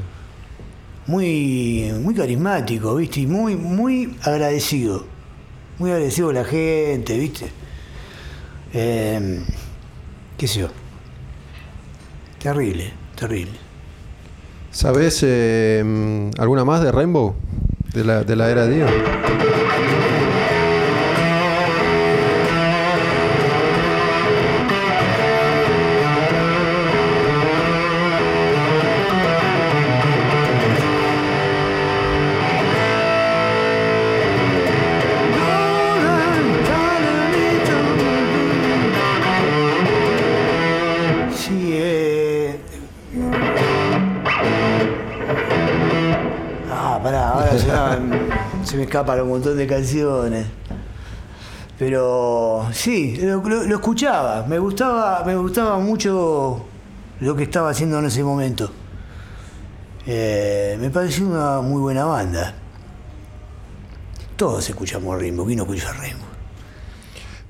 [1.07, 3.21] muy, muy carismático, ¿viste?
[3.21, 5.05] Y muy, muy agradecido.
[5.79, 7.47] Muy agradecido a la gente, ¿viste?
[8.75, 9.41] Eh,
[10.39, 10.69] ¿Qué sé yo?
[12.39, 13.53] Terrible, terrible.
[14.71, 17.35] ¿Sabés eh, alguna más de Rainbow?
[17.95, 18.87] De la, de la era Dio.
[49.03, 50.47] Escapan un montón de canciones.
[51.79, 56.65] Pero sí, lo escuchaba, me gustaba, me gustaba mucho
[57.21, 58.71] lo que estaba haciendo en ese momento.
[60.07, 62.55] Eh, me pareció una muy buena banda.
[64.37, 66.27] Todos escuchamos Rainbow, ¿quién no escucha Rainbow?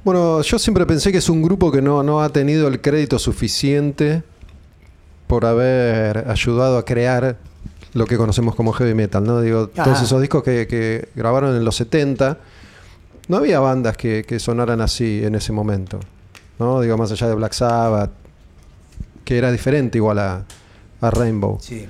[0.05, 3.19] Bueno, yo siempre pensé que es un grupo que no, no ha tenido el crédito
[3.19, 4.23] suficiente
[5.27, 7.37] por haber ayudado a crear
[7.95, 9.41] lo que conocemos como heavy metal, ¿no?
[9.41, 12.39] Digo, todos esos discos que, que grabaron en los 70,
[13.29, 16.01] no había bandas que, que sonaran así en ese momento,
[16.59, 16.81] ¿no?
[16.81, 18.11] Digo, más allá de Black Sabbath,
[19.25, 20.45] que era diferente igual a,
[21.01, 21.59] a Rainbow.
[21.61, 21.87] Sí.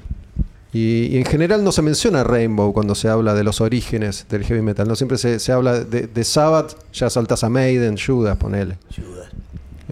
[0.73, 4.45] Y, y en general no se menciona Rainbow cuando se habla de los orígenes del
[4.45, 4.97] heavy metal, ¿no?
[4.97, 8.79] Siempre se, se habla de, de Sabbath, ya saltas a Maiden, Judas, ponele.
[8.95, 9.31] Judas.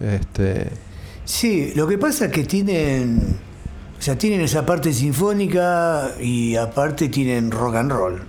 [0.01, 0.71] Este,
[1.25, 3.37] Sí, lo que pasa es que tienen,
[4.01, 8.19] o sea, tienen esa parte sinfónica y aparte tienen rock and roll.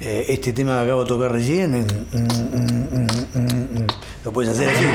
[0.00, 1.84] Eh, este tema que acabo de tocar recién, mm,
[2.16, 2.22] mm,
[2.54, 3.86] mm, mm, mm,
[4.24, 4.86] lo puedes hacer así.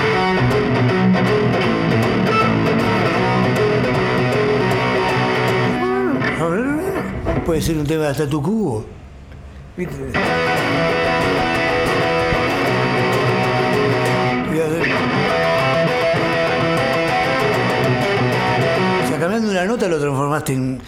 [7.46, 8.84] Puede ser un tema de hasta tu cubo.
[9.78, 10.12] ¿Viste?
[19.68, 20.82] Nota lo transformaste en.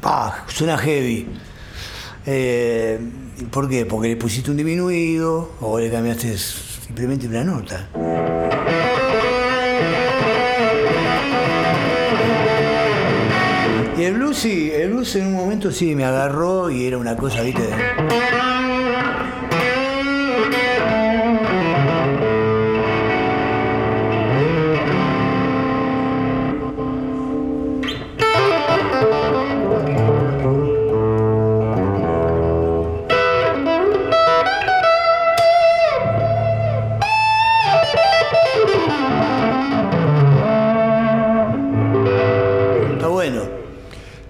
[0.00, 0.44] ¡Pah!
[0.48, 1.26] Suena heavy.
[2.26, 2.98] Eh,
[3.50, 3.86] ¿Por qué?
[3.86, 7.88] Porque le pusiste un disminuido o le cambiaste simplemente una nota.
[13.98, 17.16] Y el blues sí, el blues en un momento sí me agarró y era una
[17.16, 17.68] cosa, viste.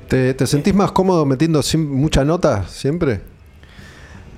[0.08, 3.20] ¿Te, te sentís más cómodo metiendo sim- mucha nota siempre?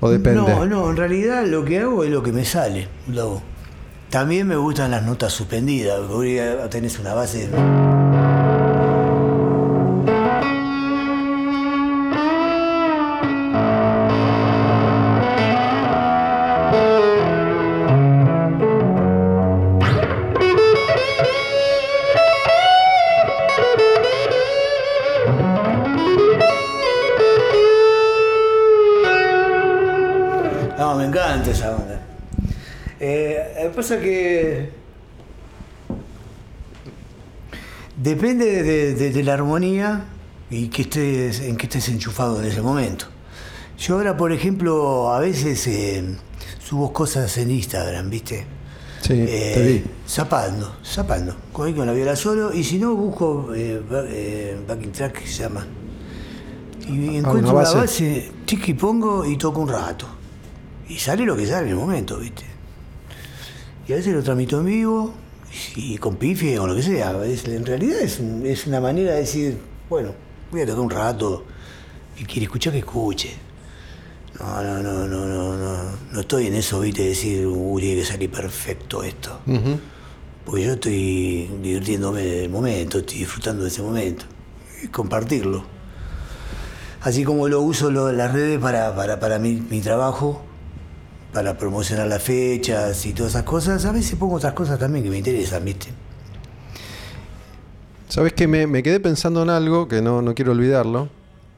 [0.01, 0.41] ¿O depende?
[0.41, 2.89] No, no, en realidad lo que hago es lo que me sale.
[3.09, 3.43] lo.
[4.11, 7.49] También me gustan las notas suspendidas, porque tenés una base.
[33.89, 34.69] Pasa que
[37.97, 40.05] depende de, de- de- de la armonía
[40.51, 43.07] y que estés, en que estés enchufado en ese momento.
[43.79, 46.05] Yo ahora, por ejemplo, a veces eh,
[46.63, 48.47] subo cosas en Instagram, ¿viste?
[49.01, 49.85] Sí, Eh, te vi.
[50.07, 51.35] Zapando, zapando.
[51.53, 55.45] Con, con la viola solo y si no busco eh, eh, backing track que se
[55.45, 55.67] llama.
[56.89, 57.77] Y encuentro Ah, una una base.
[57.79, 60.07] base, chiqui pongo y toco un rato.
[60.89, 62.45] Y sale lo que sale en el momento, ¿viste?
[63.89, 65.15] Y a veces lo transmito en vivo
[65.77, 67.25] y con pifie o lo que sea.
[67.25, 70.11] Es- en realidad es, es una manera de decir, bueno,
[70.51, 71.45] voy a tocar un rato
[72.19, 73.31] y quiere escuchar que escuche.
[74.39, 75.83] No, no, no, no, no, no.
[76.13, 79.41] No estoy en eso, viste, de decir, uy, tiene que salir perfecto esto.
[80.45, 84.25] Porque yo estoy divirtiéndome del momento, estoy disfrutando de ese momento.
[84.83, 85.65] Y compartirlo.
[87.01, 90.43] Así como lo uso lo- las redes para, para, para mi, mi trabajo,
[91.33, 95.11] para promocionar las fechas y todas esas cosas, a veces pongo otras cosas también que
[95.11, 95.89] me interesan, ¿viste?
[98.09, 101.09] ¿Sabes que me, me quedé pensando en algo que no, no quiero olvidarlo?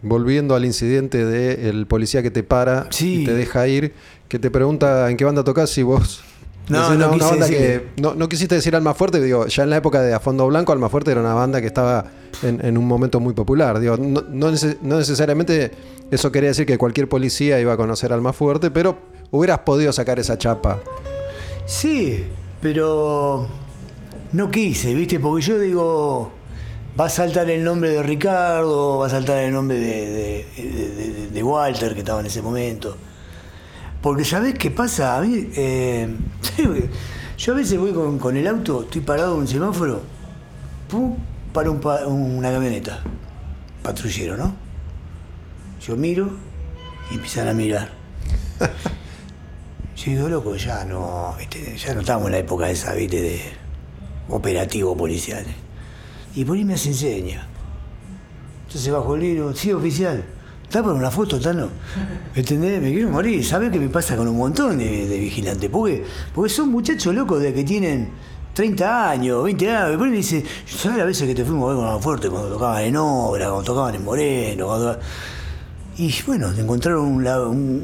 [0.03, 3.23] Volviendo al incidente del policía que te para Sí.
[3.23, 3.93] y te deja ir,
[4.29, 6.25] que te pregunta en qué banda tocas y vos.
[6.71, 7.83] No, no una quise banda decirle.
[7.97, 8.01] que.
[8.03, 10.73] No, no quisiste decir Alma Fuerte, digo, ya en la época de A Fondo Blanco,
[10.73, 12.07] Alma Fuerte era una banda que estaba
[12.43, 13.81] en, en un momento muy popular.
[13.81, 15.73] Digo, no, no nece- no necesariamente
[16.11, 18.99] eso quería decir que cualquier policía iba a conocer Alma Fuerte, pero
[19.31, 20.79] hubieras podido sacar esa chapa.
[21.67, 22.25] Sí,
[22.61, 23.47] pero
[24.33, 25.21] no quise, ¿viste?
[25.21, 26.33] Porque yo digo,
[26.99, 30.89] va a saltar el nombre de Ricardo, va a saltar el nombre de, de- de-
[30.91, 32.97] de- de Walter, que estaba en ese momento.
[34.03, 35.17] Porque ¿sabés qué pasa?
[35.17, 36.09] A mí, eh,
[37.39, 40.03] yo a veces voy con, con el auto, estoy parado en un semáforo,
[40.89, 41.17] pum,
[41.53, 41.81] para un
[42.39, 43.03] una camioneta,
[43.83, 44.55] patrullero, ¿no?
[45.87, 46.31] Yo miro
[47.11, 47.91] y empiezan a mirar.
[49.97, 51.37] Yo digo, loco, ya no,
[51.77, 53.21] ya no estamos en la época esa, ¿viste?
[53.21, 53.43] De
[54.31, 55.55] operativos policiales.
[56.35, 57.47] Y por ahí me hace enseña.
[58.67, 60.25] Entonces bajo el libro, sí, oficial.
[60.71, 61.67] ¿Está por una foto, Tano?
[62.33, 62.81] ¿Entendés?
[62.81, 63.45] Me quiero morir.
[63.45, 65.69] ¿Sabés qué me pasa con un montón de, de vigilantes?
[65.69, 68.11] Porque, porque son muchachos locos de que tienen
[68.55, 69.89] 30 años, 20 años.
[69.89, 72.51] Después me dice, ¿sabes las veces que te fuimos a ver con la fuerte cuando
[72.51, 74.67] tocaban en obra, cuando tocaban en Moreno?
[74.69, 74.99] cuando-
[75.99, 77.05] Y bueno, encontraron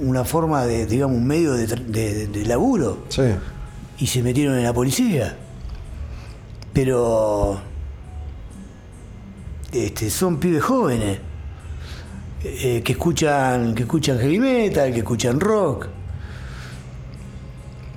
[0.07, 3.22] una forma de, digamos, un medio de- de laburo Sí.
[3.99, 5.37] y se metieron en la policía.
[6.72, 7.59] Pero
[9.72, 11.18] este, son pibes jóvenes
[12.44, 15.88] eh, que escuchan que escuchan heavy metal, que escuchan rock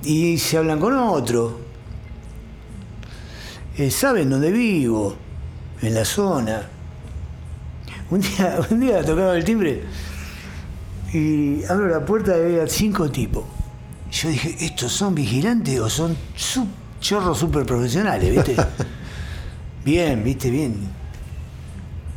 [0.02, 1.60] y se hablan con otro.
[3.76, 5.14] Eh, saben dónde vivo,
[5.82, 6.68] en la zona.
[8.10, 9.82] Un día, un día tocaba el timbre
[11.12, 13.44] y abro la puerta y había cinco tipos.
[14.10, 16.66] Yo dije, ¿estos son vigilantes o son su-
[17.00, 18.56] chorros súper profesionales, viste?
[19.84, 20.99] bien, viste, bien.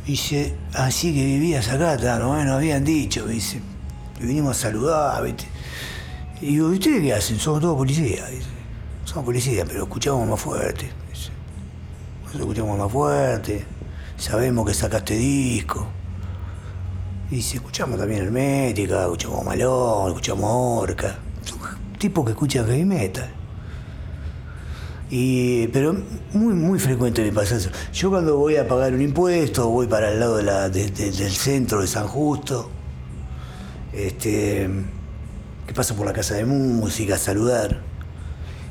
[0.06, 3.60] Dice, así que vivías acá, Tano, bueno, habían dicho, dice.
[4.20, 5.46] Vinimos a saludar, viste.
[6.40, 7.38] Y digo, ¿y ustedes qué hacen?
[7.38, 8.48] Somos todos policías, dice.
[9.04, 10.90] Somos policías, pero escuchamos más fuerte.
[11.10, 11.30] dice.
[12.22, 13.64] Nosotros escuchamos más fuerte,
[14.18, 15.86] sabemos que sacaste disco.
[17.30, 20.50] Si escuchamos también Hermética, escuchamos Malón, escuchamos
[20.82, 21.18] Orca.
[21.42, 21.58] Son
[21.98, 23.28] tipos que escuchan heavy metal.
[25.10, 25.94] Y, pero
[26.32, 27.70] muy, muy frecuente me pasa eso.
[27.92, 31.12] Yo cuando voy a pagar un impuesto, voy para el lado de la- de- de-
[31.12, 32.70] del centro de San Justo,
[33.92, 34.68] este,
[35.66, 37.80] que paso por la casa de música a saludar.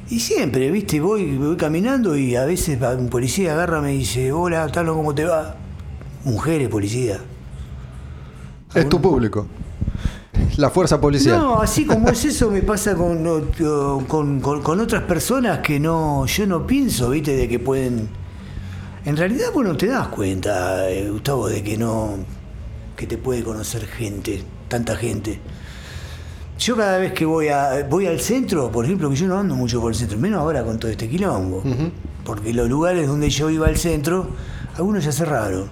[0.10, 4.32] Y siempre, viste, voy, voy caminando y a veces un policía agarra y me dice,
[4.32, 5.56] hola, Talo, ¿cómo te va?
[6.26, 7.20] Mujeres, policía.
[8.76, 9.48] Es tu público.
[10.58, 11.38] La fuerza policial.
[11.38, 13.24] No, así como es eso me pasa con,
[14.08, 18.10] con- con otras personas que no, yo no pienso, viste, de que pueden.
[19.06, 22.16] En realidad vos no te das cuenta, eh, Gustavo, de que no,
[22.96, 25.40] que te puede conocer gente, tanta gente.
[26.60, 29.56] Yo cada vez que voy a voy al centro, por ejemplo, que yo no ando
[29.56, 31.64] mucho por el centro, menos ahora con todo este quilombo,
[32.24, 34.28] porque los lugares donde yo iba al centro,
[34.78, 35.70] algunos ya cerraron.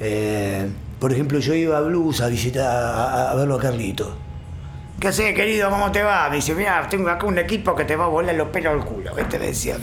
[0.00, 0.66] Eh,
[1.00, 4.14] por ejemplo, yo iba a Blues a visitar, a, verlo a Carlito.
[5.00, 5.70] ¿Qué haces, querido?
[5.70, 6.28] ¿Cómo te va?
[6.28, 8.84] Me dice, mira, tengo acá un equipo que te va a volar los pelos del
[8.84, 9.14] culo.
[9.14, 9.38] ¿Viste?
[9.38, 9.76] Me decía.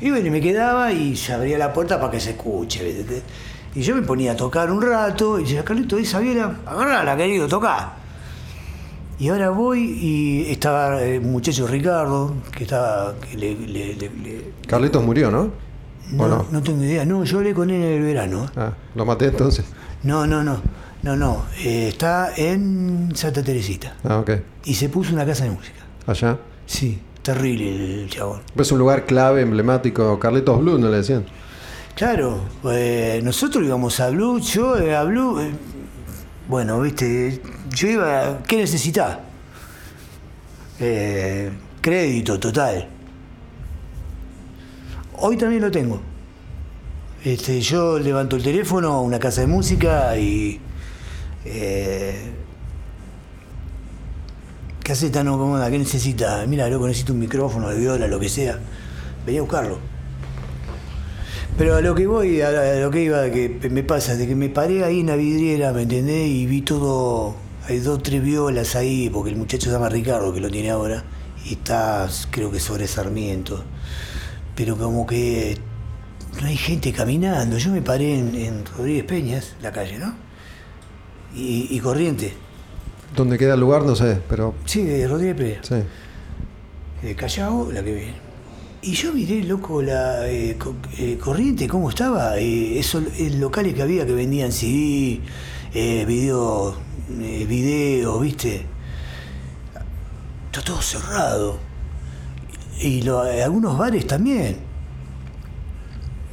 [0.00, 2.82] Y bueno, y me quedaba y se abría la puerta para que se escuche.
[2.84, 3.22] ¿viste?
[3.76, 7.46] Y yo me ponía a tocar un rato y decía, Carlito, esa viera, agarrala, querido,
[7.46, 7.92] toca.
[9.20, 13.14] Y ahora voy y estaba el muchacho Ricardo, que estaba.
[13.20, 15.50] Que le, le- le- le- Carlitos murió, ¿no?
[16.10, 16.46] no, ¿O no?
[16.50, 17.04] no tengo idea.
[17.04, 18.50] No, yo hablé con él en el verano.
[18.56, 19.64] Ah, lo maté entonces.
[20.02, 20.60] No, no, no.
[21.02, 21.46] No, no.
[21.58, 23.96] eh, está en Santa Teresita.
[24.04, 24.30] Ah, ok.
[24.64, 25.80] Y se puso una casa de música.
[26.06, 26.38] Allá.
[26.66, 28.42] Sí, terrible el chabón.
[28.56, 30.18] Es un lugar clave, emblemático.
[30.18, 31.24] Carlitos Blue, ¿no le decían?
[31.94, 32.40] Claro,
[32.70, 35.50] eh, nosotros íbamos a Blue, yo eh, a Blue, eh,
[36.48, 39.18] bueno, viste, yo iba, ¿qué necesitás?
[40.78, 42.88] Eh, crédito total.
[45.18, 46.00] Hoy también lo tengo.
[47.24, 50.60] Este, yo levanto el teléfono a una casa de música y.
[51.44, 52.32] Eh,
[54.82, 55.70] ¿Qué hace tan cómoda?
[55.70, 56.44] ¿Qué necesita?
[56.46, 58.58] Mira, loco, necesito un micrófono, de viola, lo que sea.
[59.24, 59.78] Venía a buscarlo.
[61.58, 64.48] Pero a lo que voy, a lo que iba, que me pasa, de que me
[64.48, 66.26] paré ahí en la vidriera, ¿me entendés?
[66.26, 67.36] Y vi todo
[67.70, 71.04] hay dos, tres violas ahí, porque el muchacho se llama Ricardo, que lo tiene ahora,
[71.44, 73.62] y está, creo que sobre Sarmiento.
[74.56, 75.56] Pero como que
[76.40, 77.58] no hay gente caminando.
[77.58, 80.14] Yo me paré en, en Rodríguez Peñas, la calle, ¿no?
[81.34, 82.32] Y, y Corriente.
[83.14, 83.82] ¿Dónde queda el lugar?
[83.84, 84.54] No sé, pero.
[84.64, 85.66] Sí, de Rodríguez Peñas.
[85.66, 87.06] Sí.
[87.06, 88.14] de Callao, la que viene.
[88.82, 92.38] Y yo miré, loco, la eh, co- eh, corriente, cómo estaba.
[92.38, 95.20] Eh, esos eh, locales que había que vendían CD,
[95.74, 96.74] eh, video,
[97.20, 98.64] eh, video, ¿viste?
[100.46, 101.58] Está todo cerrado.
[102.80, 104.56] Y lo- eh, algunos bares también.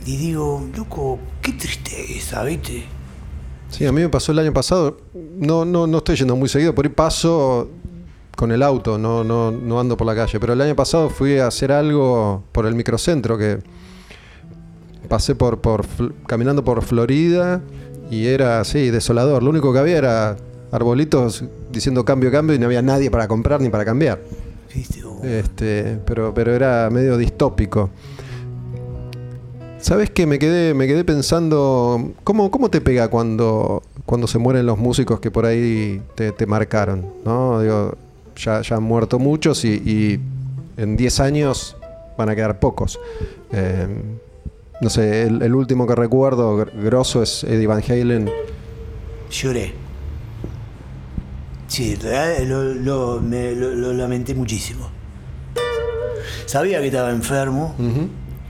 [0.08, 2.86] Y digo, loco, qué tristeza, ¿viste?
[3.70, 5.02] Sí, a mí me pasó el año pasado.
[5.14, 7.70] No, no, no estoy yendo muy seguido, por ahí paso
[8.34, 10.40] con el auto, no, no, no ando por la calle.
[10.40, 13.60] Pero el año pasado fui a hacer algo por el microcentro, que
[15.10, 15.86] pasé por, por
[16.26, 17.62] caminando por Florida
[18.10, 19.44] y era así, desolador.
[19.44, 20.38] Lo único que había era
[20.72, 24.22] arbolitos diciendo cambio, cambio y no había nadie para comprar ni para cambiar.
[25.22, 27.90] Este, pero, pero era medio distópico.
[29.88, 30.26] ¿Sabes qué?
[30.26, 35.22] Me quedé, me quedé pensando, ¿cómo, cómo te pega cuando, cuando se mueren los músicos
[35.22, 37.06] que por ahí te, te marcaron?
[37.24, 37.62] ¿no?
[37.62, 37.96] Digo,
[38.36, 40.20] ya, ya han muerto muchos y, y
[40.76, 41.78] en 10 años
[42.18, 43.00] van a quedar pocos.
[43.54, 43.88] Eh,
[44.82, 48.30] no sé, el, el último que recuerdo gr- grosso es Eddie Van Halen.
[49.32, 49.74] Lloré.
[51.68, 54.90] Sí, real- lo, lo- me- lo- lo lamenté muchísimo.
[56.46, 58.10] Sabía que estaba enfermo, Ujú.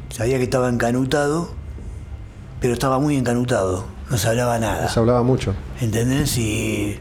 [0.10, 1.51] Sabía que estaba encanutado,
[2.60, 4.89] pero estaba muy encanutado, no se hablaba nada.
[4.89, 5.53] Se hablaba mucho.
[5.82, 6.38] ¿Entendés?
[6.38, 6.99] Y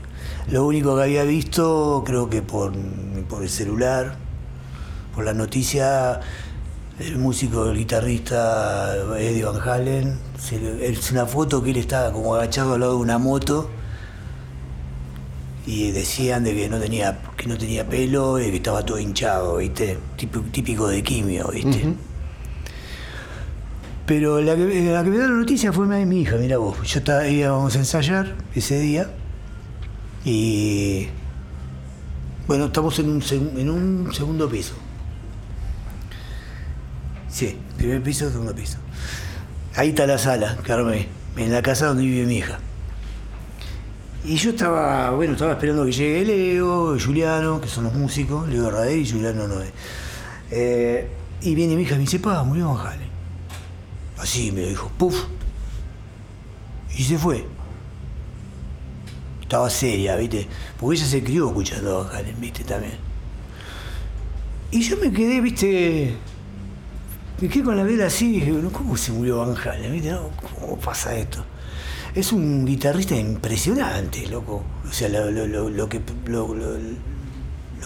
[0.51, 2.73] lo único que había visto, creo que por,
[3.29, 4.17] por el celular,
[5.15, 6.21] por la noticia,
[6.99, 12.35] el músico, el guitarrista Eddie Van Halen, se es una foto que él estaba como
[12.35, 13.71] agachado al lado de una moto
[15.67, 19.57] y decían de que no tenía que no tenía pelo y que estaba todo hinchado,
[19.57, 19.99] ¿viste?
[20.17, 21.95] Típico, típico de quimio, ¿viste?
[24.07, 26.77] Pero la que, la que me dio la noticia fue mi, hija, mira vos.
[26.85, 29.11] Yo estaba, íbamos a ensayar ese día
[30.25, 31.09] y.
[32.47, 33.23] Bueno, estamos en un,
[33.57, 34.75] en un segundo piso.
[37.29, 38.79] Sí, primer piso, segundo piso.
[39.75, 42.61] Ahí está la sala que armé, en la casa donde vive mi hija.
[44.25, 48.71] Y yo estaba, bueno, estaba esperando que llegue Leo, Juliano, que son los músicos, Leo
[48.71, 49.71] Radel y Juliano Noé.
[50.51, 51.09] Eh,
[51.43, 53.06] y viene mi hija y me dice, pa, murió Van.
[54.19, 55.25] Así me dijo, puf.
[56.97, 57.45] Y se fue.
[59.43, 60.47] Estaba seria, ¿viste?
[60.81, 62.65] Porque ella se crió escuchando a Halen, ¿viste?
[62.65, 62.95] También.
[64.71, 66.15] Y yo me quedé, ¿viste?
[67.41, 69.93] Me quedé con la vela así y dije, "No, ¿cómo se murió Van Halen?
[69.93, 70.17] ¿Viste?
[70.61, 71.45] ¿Cómo pasa esto?
[72.15, 74.65] Es un guitarrista impresionante, loco.
[74.89, 76.57] O sea, lo, lo- lo- que, lo,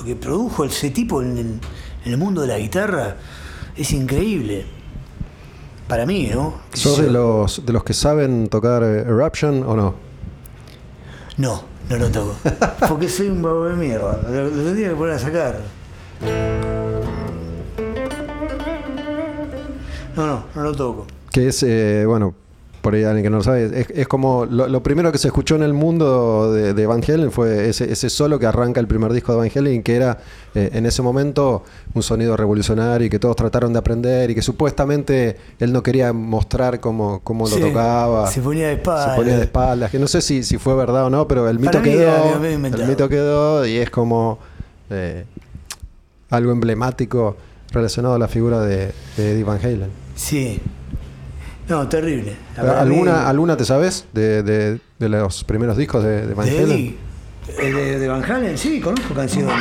[0.04, 1.60] que produjo ese tipo en
[2.04, 3.16] el mundo de la guitarra
[3.76, 4.64] es increíble.
[5.90, 6.54] Para mí, ¿no?
[6.72, 9.94] ¿Sos Yo- de los, de los que saben tocar eh, Eruption o no?
[11.36, 12.36] No, no lo toco.
[12.88, 14.20] Porque soy un babo de mierda.
[14.30, 15.56] Lo, lo tendría que poner a sacar.
[20.16, 21.06] No, no, no lo toco.
[21.32, 22.34] Que es, eh, bueno,
[22.80, 25.28] por ahí alguien que no lo sabe, es, es como lo, lo primero que se
[25.28, 28.86] escuchó en el mundo de, de Van Halen fue ese, ese solo que arranca el
[28.86, 30.18] primer disco de Van Halen, que era
[30.54, 31.64] eh, en ese momento
[31.94, 36.12] un sonido revolucionario y que todos trataron de aprender y que supuestamente él no quería
[36.12, 38.30] mostrar cómo, cómo lo tocaba.
[38.30, 39.10] se ponía de espaldas.
[39.10, 41.58] Se ponía de espaldas, que no sé si, si fue verdad o no, pero el
[41.58, 42.44] mito Para quedó.
[42.44, 44.38] El mito quedó y es como
[44.88, 45.24] eh,
[46.30, 47.36] algo emblemático
[47.72, 49.90] relacionado a la figura de, de Eddie Van Halen.
[50.16, 50.60] Sí.
[51.70, 52.34] No, terrible.
[52.56, 56.96] ¿Alguna, ¿Alguna te sabes de, de- de los primeros discos de, de Van Halen?
[57.58, 59.54] Eh, De, de Van Halen, sí, conozco canciones.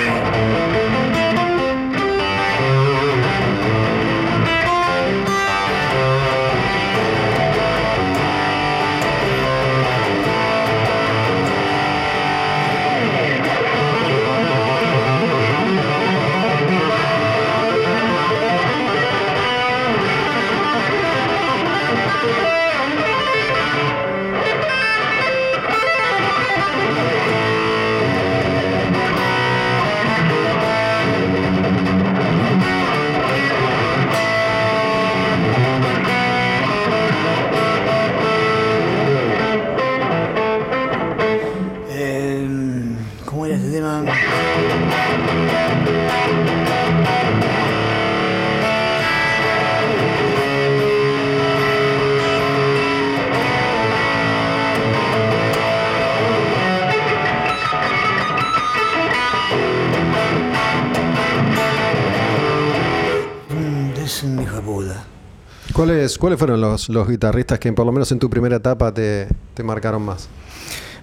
[66.18, 69.28] ¿Cuáles, ¿Cuáles fueron los, los guitarristas que por lo menos en tu primera etapa te,
[69.54, 70.28] te marcaron más?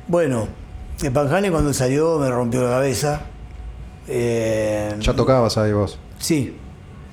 [0.09, 0.49] Bueno,
[1.03, 3.21] el Van Halen cuando salió me rompió la cabeza.
[4.09, 5.99] Eh, Ya tocabas ahí vos.
[6.19, 6.57] Sí,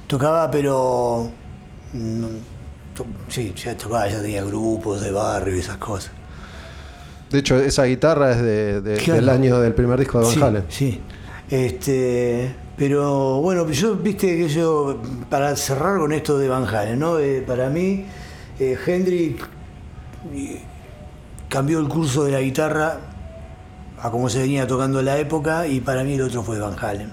[0.08, 1.30] tocaba, pero.
[1.94, 2.24] mm,
[2.96, 6.12] to- sí, ya tocaba, ya tenía grupos de barrio y esas cosas.
[7.32, 9.20] De hecho, esa guitarra es de, de- Claro.
[9.22, 10.66] del año del primer disco de Van sí, Halen.
[10.70, 11.02] Sí.
[11.50, 17.20] Este, pero bueno, yo, viste que yo, para cerrar con esto de Van Halen, ¿no?
[17.20, 18.06] Eh, para mí,
[18.60, 19.44] eh, Hendrix
[20.34, 20.62] eh,
[21.50, 23.00] cambió el curso de la guitarra
[24.02, 26.76] a como se venía tocando en la época y para mí el otro fue Van
[26.80, 27.12] Halen.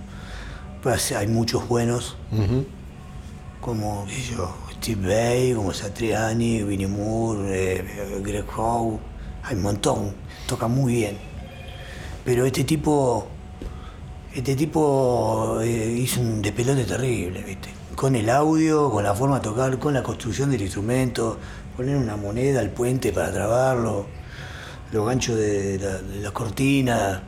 [0.82, 2.16] Pues hay muchos buenos,
[3.60, 7.84] como yo, Steve Vai, como Satriani, Vinnie Moore, eh,
[8.22, 8.98] Greg Howe,
[9.42, 10.14] hay un montón,
[10.46, 11.18] toca muy bien.
[12.24, 13.26] Pero este tipo,
[14.34, 17.68] este tipo eh, hizo un despelote terrible, ¿viste?
[17.96, 21.36] Con el audio, con la forma de tocar, con la construcción del instrumento,
[21.76, 24.06] poner una moneda al puente para trabarlo,
[24.92, 27.22] los ganchos de la, de la cortina.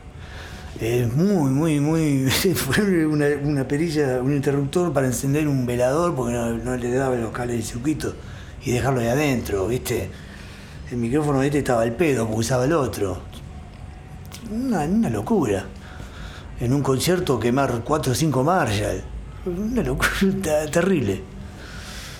[0.80, 2.30] Es muy, muy, muy.
[2.54, 7.56] Fue una, perilla, un interruptor para encender un velador porque no, le daba los cables
[7.56, 8.14] del circuito
[8.64, 10.08] y dejarlo ahí adentro, ¿viste?
[10.90, 13.18] El micrófono de este estaba al pedo usaba el otro.
[14.50, 15.66] Una locura.
[16.62, 19.02] En un concierto quemar cuatro o cinco Marshall.
[19.46, 20.08] Una locura
[20.70, 21.20] terrible.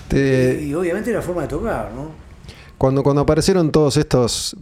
[0.09, 2.11] Te- Y obviamente la forma de tocar, ¿no?
[2.77, 4.57] cuando, cuando aparecieron todos estos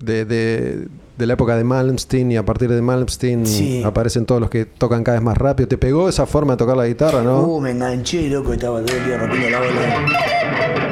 [0.00, 3.82] de, de- de la época de Malmsteen y a partir de Malmsteen Sí.
[3.84, 6.76] aparecen todos los que tocan cada vez más rápido, ¿te pegó esa forma de tocar
[6.76, 7.40] la guitarra, no?
[7.42, 10.85] Uh, me enganché, loco, estaba todo el día rompiendo la bola.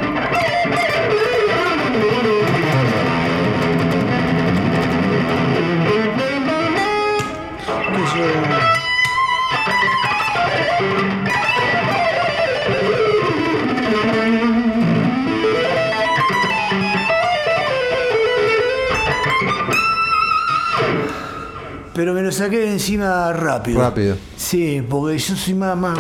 [21.95, 23.81] Pero me lo saqué de encima rápido.
[23.81, 24.17] Rápido.
[24.37, 25.97] Sí, porque yo soy más, más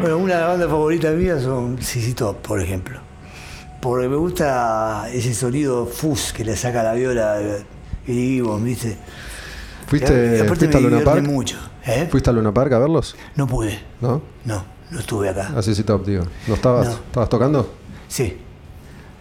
[0.00, 2.98] Bueno, una de las bandas favoritas mías son CC Top, por ejemplo.
[3.80, 7.38] Porque me gusta ese sonido fuzz que le saca la viola
[8.06, 8.96] y digo, ¿viste?
[9.86, 11.24] ¿Fuiste, Y fuiste a Luna Park?
[11.24, 11.56] mucho.
[11.86, 12.08] ¿eh?
[12.10, 13.16] ¿Fuiste a Luna Park a verlos?
[13.36, 14.22] No pude, ¿No?
[14.44, 15.52] no, no estuve acá.
[15.56, 16.24] Así sí, top, digo.
[16.48, 16.92] ¿No estabas, No.
[16.94, 17.74] estabas tocando?
[18.08, 18.36] Sí,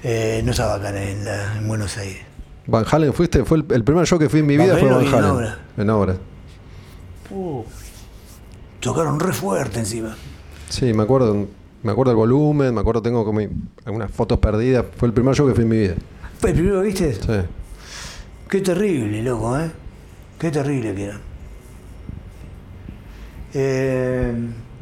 [0.03, 2.21] Eh, no estaba acá en, la- en Buenos Aires.
[2.67, 4.93] Van Halen fuiste, fue el, el primer show que fui en mi vida fue Halen
[4.93, 5.31] Van y en Halen.
[5.31, 5.59] obra.
[5.77, 6.15] En obra.
[8.79, 10.15] Tocaron re fuerte encima.
[10.69, 11.47] Sí, me acuerdo,
[11.83, 13.41] me acuerdo el volumen, me acuerdo tengo como
[13.85, 14.85] algunas fotos perdidas.
[14.97, 15.95] Fue el primer show que fui en mi vida.
[16.39, 17.13] ¿Fue el primero que viste?
[17.13, 17.47] Sí.
[18.49, 19.71] Qué terrible, loco, ¿eh?
[20.39, 21.19] Qué terrible que era.
[23.53, 24.33] Eh,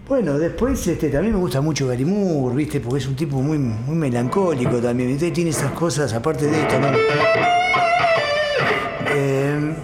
[0.10, 2.80] bueno, después este, también me gusta mucho Gary Moore, ¿viste?
[2.80, 5.10] Porque es un tipo muy, muy melancólico también.
[5.10, 5.30] ¿viste?
[5.30, 6.88] Tiene esas cosas aparte de esto, ¿no?
[9.12, 9.76] Eh,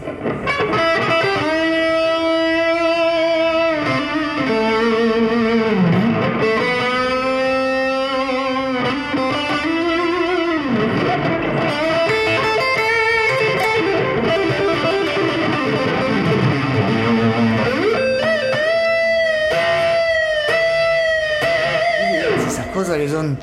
[22.95, 23.39] cosas que son.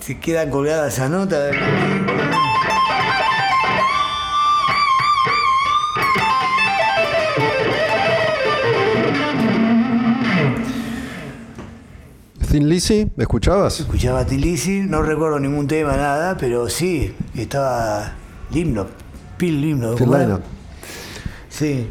[0.00, 1.50] Se quedan colgadas esa nota.
[12.50, 13.78] Thin Lizzy, ¿escuchabas?
[13.80, 18.12] Escuchaba a Tilisi, no recuerdo ningún tema, nada, pero sí, estaba
[18.50, 18.86] el himno,
[19.36, 19.60] Pil.
[19.60, 19.98] Lynott.
[21.48, 21.86] Sí.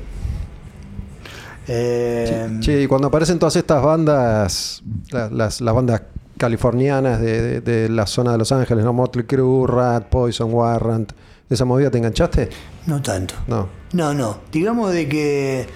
[1.67, 6.01] Eh, Che, y cuando aparecen todas estas bandas, la- las, las bandas
[6.39, 8.93] californianas de, de- de la zona de Los Ángeles, ¿no?
[8.93, 11.11] Motley Crue, Rat, Poison, Warrant,
[11.49, 12.49] ¿esa movida te enganchaste?
[12.87, 13.35] No tanto.
[13.47, 13.67] No.
[13.93, 14.39] No, no.
[14.51, 15.67] Digamos de que.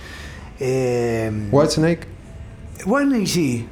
[0.59, 2.07] Eh, Whitesnake,
[2.88, 3.68] Warney sí.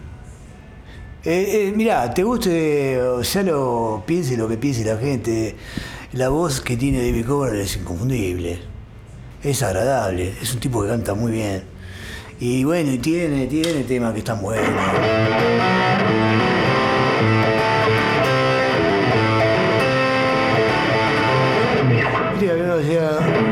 [1.24, 5.56] Eh, eh, mirá, te guste, o sea, lo piense lo que piense la gente.
[6.14, 8.60] La voz que tiene David Coverdale es inconfundible.
[9.44, 10.34] Es agradable.
[10.42, 11.64] Es un tipo que canta muy bien.
[12.40, 14.66] Y bueno, y tiene, tiene temas que están buenos.
[22.82, 23.51] Viste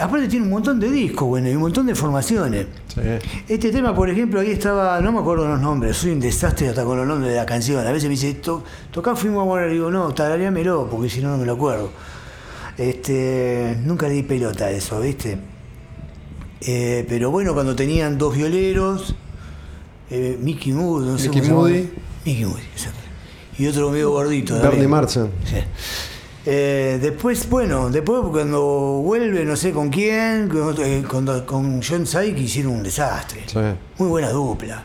[0.00, 2.66] aparte tiene un montón de discos, bueno, y un montón de formaciones.
[2.94, 3.00] Sí.
[3.48, 6.84] Este tema, por ejemplo, ahí estaba, no me acuerdo los nombres, soy un desastre hasta
[6.84, 7.86] con los nombres de la canción.
[7.86, 11.30] A veces me dice, "To- tocá fuimos a morir, digo, no, tarareámelo, porque si no,
[11.30, 11.90] no me lo acuerdo.
[12.78, 15.38] Este, nunca le di pelota a eso, ¿viste?
[16.62, 19.14] Eh, pero bueno, cuando tenían dos violeros,
[20.10, 21.60] eh, Mickey Moody, no sé Mickey cómo.
[21.62, 21.88] Moody.
[22.24, 22.98] Mickey Moody, exacto.
[23.58, 24.58] Y otro medio gordito.
[24.60, 24.88] Bernie.
[24.88, 25.30] Marsden.
[25.44, 25.56] Sí.
[26.46, 28.60] Eh, después, bueno, después cuando
[29.04, 33.42] vuelve, no sé con quién, con, eh, con- con John Syke hicieron un desastre.
[33.46, 33.58] Sí.
[33.98, 34.82] Muy buena dupla.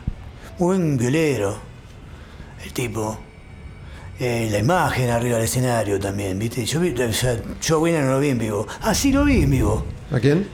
[0.59, 1.55] Muy buen violero.
[2.63, 3.19] El tipo.
[4.19, 6.65] Eh, la imagen arriba del escenario también, ¿viste?
[6.65, 8.65] Yo, vi, o sea, yo a Wayne no lo vi en vivo.
[8.81, 9.85] Ah, sí lo vi en vivo.
[10.11, 10.47] ¿A quién?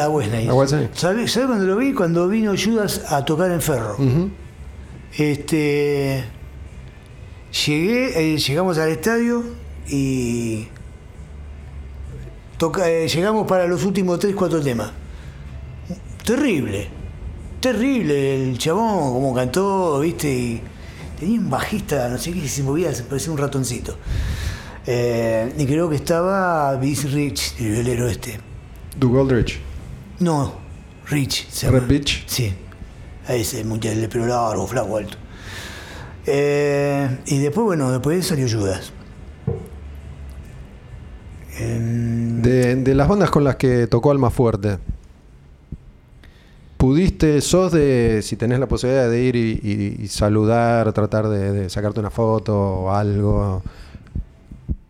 [0.00, 0.48] A Wesley.
[0.48, 0.88] A Wesley.
[0.94, 1.92] ¿Sabes sabe cuando lo vi?
[1.92, 3.96] Cuando vino Judas a tocar en Ferro.
[5.16, 6.24] Este.
[7.66, 9.44] Llegué, eh, llegamos al estadio
[9.88, 10.68] y.
[12.58, 14.90] toca- eh, llegamos para los últimos 3, 4 temas.
[16.24, 16.88] Terrible.
[17.60, 20.62] Terrible el chabón, como cantó, viste, y
[21.18, 23.96] tenía un bajista, no sé qué, se movía, se parecía un ratoncito.
[24.86, 28.38] Eh, y creo que estaba Vince Rich, el violero este.
[28.98, 29.58] Doug Aldrich.
[30.20, 30.54] No,
[31.08, 31.48] Rich.
[31.50, 31.80] Se llama.
[31.80, 32.24] Beach.
[32.26, 32.52] Sí.
[33.26, 35.16] A ese muchacho de pelo largo, flaco, alto.
[36.26, 38.92] Eh, y después, bueno, después salió Judas.
[41.58, 44.78] De, de las bandas con las que tocó Alma Fuerte,
[46.76, 51.52] ¿pudiste, sos de, si tenés la posibilidad de ir y, y- y saludar, tratar de,
[51.52, 53.62] de sacarte una foto o algo?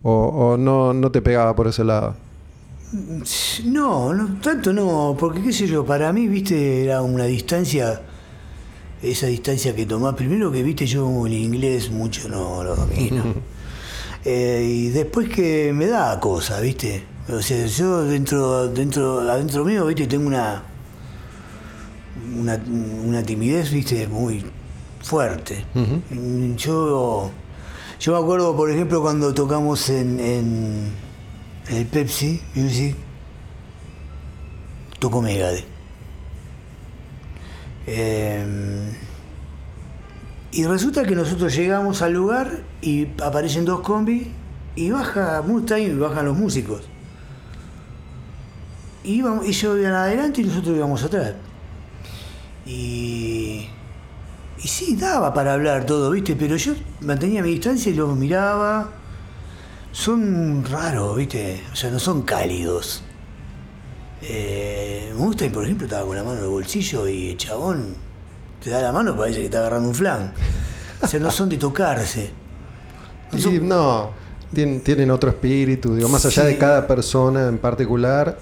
[0.02, 2.14] ¿O, o no, no te pegaba por ese lado?
[3.64, 8.00] No, no, tanto no, porque qué sé yo, para mí, viste, era una distancia,
[9.02, 13.24] esa distancia que tomás, primero que, viste, yo el inglés mucho no lo domino.
[14.24, 17.04] Eh, y después que me da cosa, viste.
[17.28, 20.62] O sea, yo dentro, dentro, adentro mío, viste, tengo una,
[22.38, 22.60] una,
[23.04, 24.44] una timidez, viste, muy
[25.02, 25.64] fuerte.
[26.56, 27.30] Yo,
[28.00, 30.90] yo me acuerdo, por ejemplo, cuando tocamos en, en
[31.68, 32.96] el Pepsi Music,
[34.98, 35.64] tocó Megadeth.
[37.86, 38.44] Eh,
[40.54, 44.28] y resulta que nosotros llegamos al lugar y aparecen dos combis
[44.76, 46.82] y baja Mustang y bajan los músicos.
[49.02, 51.32] Y íbamos, ellos iban adelante y nosotros íbamos atrás.
[52.66, 53.66] Y,
[54.62, 56.36] y sí, daba para hablar todo, ¿viste?
[56.36, 58.92] Pero yo mantenía mi distancia y los miraba.
[59.90, 61.64] Son raros, ¿viste?
[61.72, 63.02] O sea, no son cálidos.
[64.22, 68.03] Eh, Mustang, por ejemplo, estaba con la mano en el bolsillo y el chabón
[68.64, 70.32] te da la mano, parece que está agarrando un flan.
[71.02, 72.30] O sea, no son de tocarse.
[73.32, 74.10] No Y no,
[74.54, 76.48] tienen, tienen otro espíritu, digo, más allá Sí.
[76.48, 78.38] de cada persona en particular.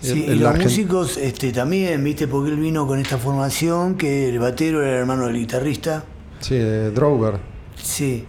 [0.00, 2.26] Sí, el- y los músicos este, también, ¿viste?
[2.28, 6.02] Porque él vino con esta formación que el batero era el hermano del guitarrista.
[6.40, 7.38] Sí, de Drover.
[7.80, 8.24] Sí,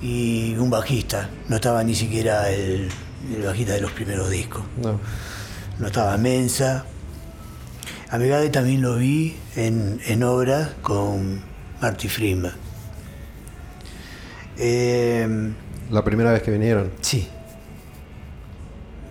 [0.00, 1.28] y un bajista.
[1.48, 2.88] No estaba ni siquiera el,
[3.36, 4.62] el bajista de los primeros discos.
[4.80, 4.98] No.
[5.78, 6.84] No estaba Mensa.
[8.10, 8.18] A
[8.50, 11.40] también lo vi en, en obras con
[11.80, 12.52] Marty Friedman.
[14.58, 15.52] Eh,
[15.90, 16.90] La primera vez que vinieron.
[17.00, 17.28] sí.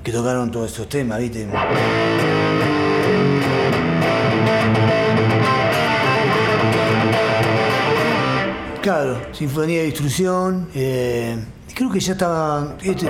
[0.04, 1.46] Que tocaron todos estos temas, ¿viste?
[8.82, 10.68] Claro, Sinfonía de Instrucción.
[10.74, 11.38] eh,
[11.76, 12.76] creo que ya estaba.
[12.82, 13.08] Este.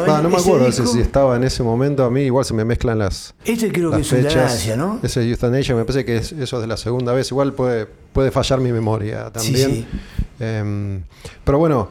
[0.00, 2.04] Bueno, no me acuerdo disco- si estaba en ese momento.
[2.04, 4.34] A mí igual se me mezclan las, Este creo que es una fechas.
[4.34, 4.98] ganancia, ¿no?
[5.02, 7.30] Ese Euthanasia me parece que es, eso es de la segunda vez.
[7.30, 9.70] Igual puede, puede fallar mi memoria también.
[9.70, 9.86] Sí, sí.
[10.40, 11.02] Em,
[11.44, 11.88] pero bueno,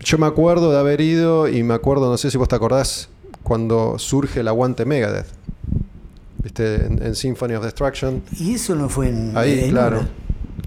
[0.00, 3.08] yo me acuerdo de haber ido y me acuerdo, no sé si vos te acordás,
[3.42, 5.26] cuando surge el aguante Megadeth.
[6.42, 6.86] ¿Viste?
[6.86, 8.22] En, en Symphony of Destruction.
[8.38, 9.36] Y eso no fue en.
[9.36, 10.00] Ahí, en claro.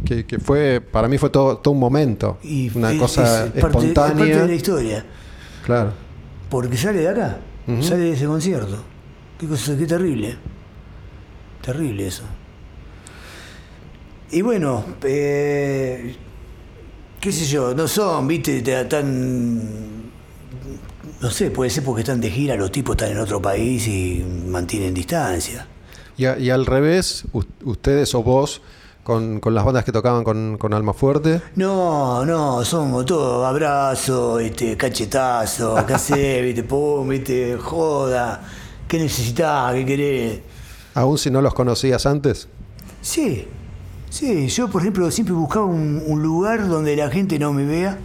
[0.06, 2.38] Que, que fue, para mí fue todo, todo un momento.
[2.44, 4.38] Y una es- cosa es parte- es parte espontánea.
[4.42, 5.06] de la historia.
[5.66, 5.92] Claro.
[6.50, 7.38] Porque sale de acá,
[7.82, 8.84] sale de ese concierto.
[9.40, 10.36] Qué cosa, qué terrible.
[11.62, 12.24] Terrible eso.
[14.32, 16.16] Y bueno, eh,
[17.20, 19.80] qué sé yo, no son, viste, te- tan.
[21.22, 24.24] No sé, puede ser porque están de gira, los tipos están en otro país y
[24.48, 25.68] mantienen distancia.
[26.18, 27.26] Y, a- y al revés,
[27.64, 28.62] ustedes o vos,
[29.10, 34.40] con, con las bandas que tocaban con, con Alma Fuerte, No, no, somos todos abrazo,
[34.40, 38.42] este, cachetazo, acá sé, viste, pum, viste, joda,
[38.88, 39.74] ¿qué necesitás?
[39.74, 40.40] ¿Qué querés?
[40.96, 42.48] aún si no los conocías antes.
[43.02, 43.48] Sí,
[44.10, 47.98] Sí, yo por ejemplo siempre buscaba un, un lugar donde la gente no me vea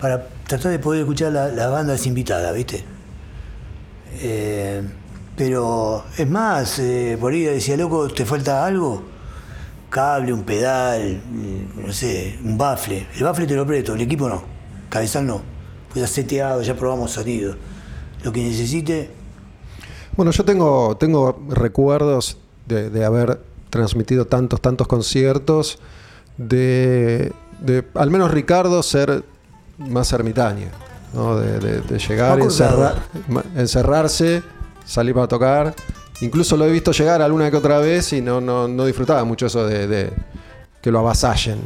[0.00, 2.84] para tratar de poder escuchar la- las bandas invitadas, ¿viste?
[4.20, 4.82] Eh,
[5.36, 9.02] pero es más, eh, por ahí decía, loco, ¿te falta algo?
[9.92, 13.06] Cable, un pedal, mm, no sé, un bafle.
[13.14, 14.42] El bafle te lo presto, el equipo no.
[14.88, 15.42] Cabezal no.
[15.90, 17.54] Pues ya seteado, ya probamos sonido.
[18.24, 19.10] Lo que necesite,
[20.16, 23.40] Bueno, yo tengo, tengo recuerdos de, de haber
[23.70, 25.78] transmitido tantos, tantos conciertos,
[26.38, 29.24] de, de al menos Ricardo ser
[29.78, 30.68] más ermitaño,
[31.12, 31.36] ¿no?
[31.36, 32.44] de, llegar, acordaba.
[32.44, 32.96] encerrar-
[33.56, 34.42] encerrarse,
[34.86, 35.74] salir para tocar.
[36.22, 39.46] Incluso lo he visto llegar alguna que otra vez y no, no, no disfrutaba mucho
[39.46, 40.12] eso de, de
[40.80, 41.58] que lo avasallen.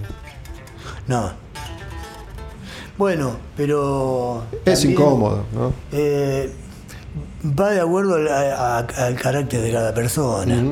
[1.06, 1.30] no.
[2.98, 4.44] Bueno, pero.
[4.64, 5.72] Es también, incómodo, ¿no?
[5.92, 6.50] eh,
[7.58, 10.62] va de acuerdo al, a- a- al carácter de cada persona.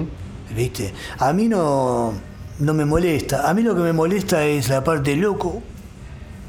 [0.56, 0.94] ¿Viste?
[1.18, 2.14] A mí no,
[2.60, 3.48] no me molesta.
[3.48, 5.62] A mí lo que me molesta es la parte loco.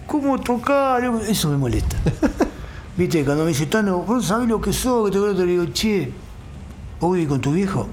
[0.08, 1.04] ¿Cómo tocar?
[1.28, 1.98] Eso me molesta.
[2.98, 3.26] ¿Viste?
[3.26, 6.10] Cuando me dice, Tano, vos sabés lo que sos, que te te digo, che,
[7.06, 7.88] ¿vos vivís con tu viejo?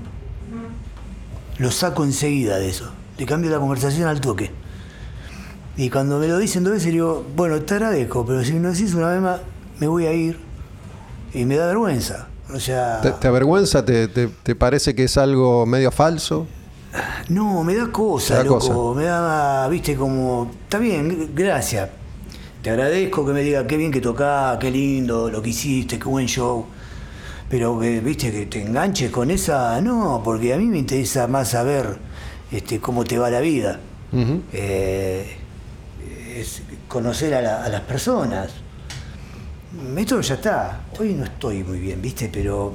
[1.59, 2.91] Lo saco enseguida de eso.
[3.19, 4.51] Le cambio la conversación al toque.
[5.77, 8.73] Y cuando me lo dicen dos veces, digo, bueno, te agradezco, pero si me lo
[8.73, 9.41] decís una vez más,
[9.79, 10.39] me voy a ir.
[11.33, 12.29] Y me da vergüenza.
[12.53, 13.01] O sea.
[13.01, 13.85] ¿Te, te avergüenza?
[13.85, 16.47] ¿Te, te, te parece que es algo medio falso?
[17.29, 18.59] No, me da cosa, da loco.
[18.59, 18.99] cosa.
[18.99, 20.51] Me da, viste, como.
[20.65, 21.89] Está bien, gracias.
[22.63, 26.05] Te agradezco que me diga qué bien que tocás, qué lindo lo que hiciste, qué
[26.05, 26.67] buen show.
[27.53, 29.79] Pero que, viste, que te enganches con esa.
[29.83, 31.99] No, porque a mí me interesa más saber
[32.51, 33.79] este, cómo te va la vida.
[34.55, 35.37] Eh,
[36.39, 38.51] es conocer a, la- a las personas.
[39.99, 40.81] Esto ya está.
[40.99, 42.31] Hoy no estoy muy bien, ¿viste?
[42.33, 42.73] Pero.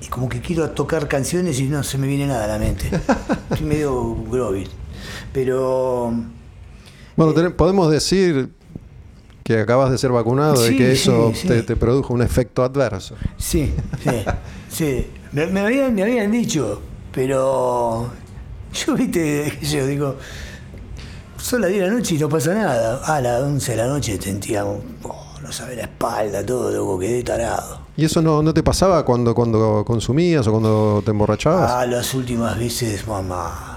[0.00, 2.88] Y como que quiero tocar canciones y no se me viene nada a la mente.
[3.50, 4.70] Estoy medio grovis.
[5.30, 6.10] Pero.
[7.16, 8.48] Bueno, ten- podemos decir
[9.44, 11.48] que acabas de ser vacunado y que eso sí, sí.
[11.48, 13.14] Te, te produjo un efecto adverso.
[13.36, 13.72] Sí,
[14.02, 14.24] sí,
[14.68, 15.06] sí.
[15.32, 16.80] Me, me habían, me habían dicho,
[17.12, 18.10] pero.
[18.72, 20.16] Yo, viste, yo digo.
[21.36, 23.02] Son las 10 de la noche y no pasa nada.
[23.04, 24.64] A las 11 de la noche sentía.
[24.64, 24.80] oh,
[25.42, 27.80] no sabe la espalda, todo, loco, quedé tarado.
[27.98, 31.70] ¿Y eso no, no te pasaba cuando, cuando consumías o cuando te emborrachabas?
[31.70, 33.73] Ah, las últimas veces, mamá.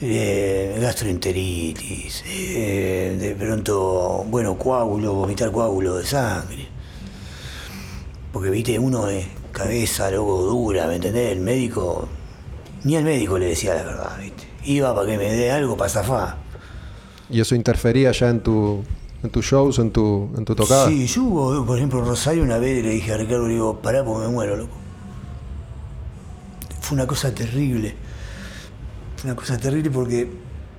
[0.00, 2.24] Eh, gastroenteritis.
[2.26, 6.68] eh, de pronto, bueno, coágulo, vomitar coágulo de sangre.
[8.32, 11.32] Porque, viste, uno es cabeza, loco, dura, ¿me entendés?
[11.32, 12.08] El médico.
[12.84, 14.46] Ni al médico le decía la verdad, viste.
[14.64, 16.36] Iba para que me dé algo para zafar.
[17.30, 18.84] ¿Y eso interfería ya en tu
[19.22, 20.88] en tus shows, en tu, en tu tocada?
[20.88, 23.80] Sí, yo hubo, por ejemplo, en Rosario una vez le dije a Ricardo, le digo,
[23.80, 24.76] pará porque me muero, loco.
[26.80, 27.96] Fue una cosa terrible.
[29.24, 30.30] Una cosa terrible porque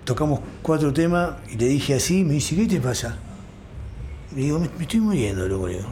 [0.05, 3.17] tocamos cuatro temas y le dije así, me dice, ¿qué te pasa?
[4.33, 5.67] Le digo, me, me estoy muriendo, loco.
[5.67, 5.89] le digo.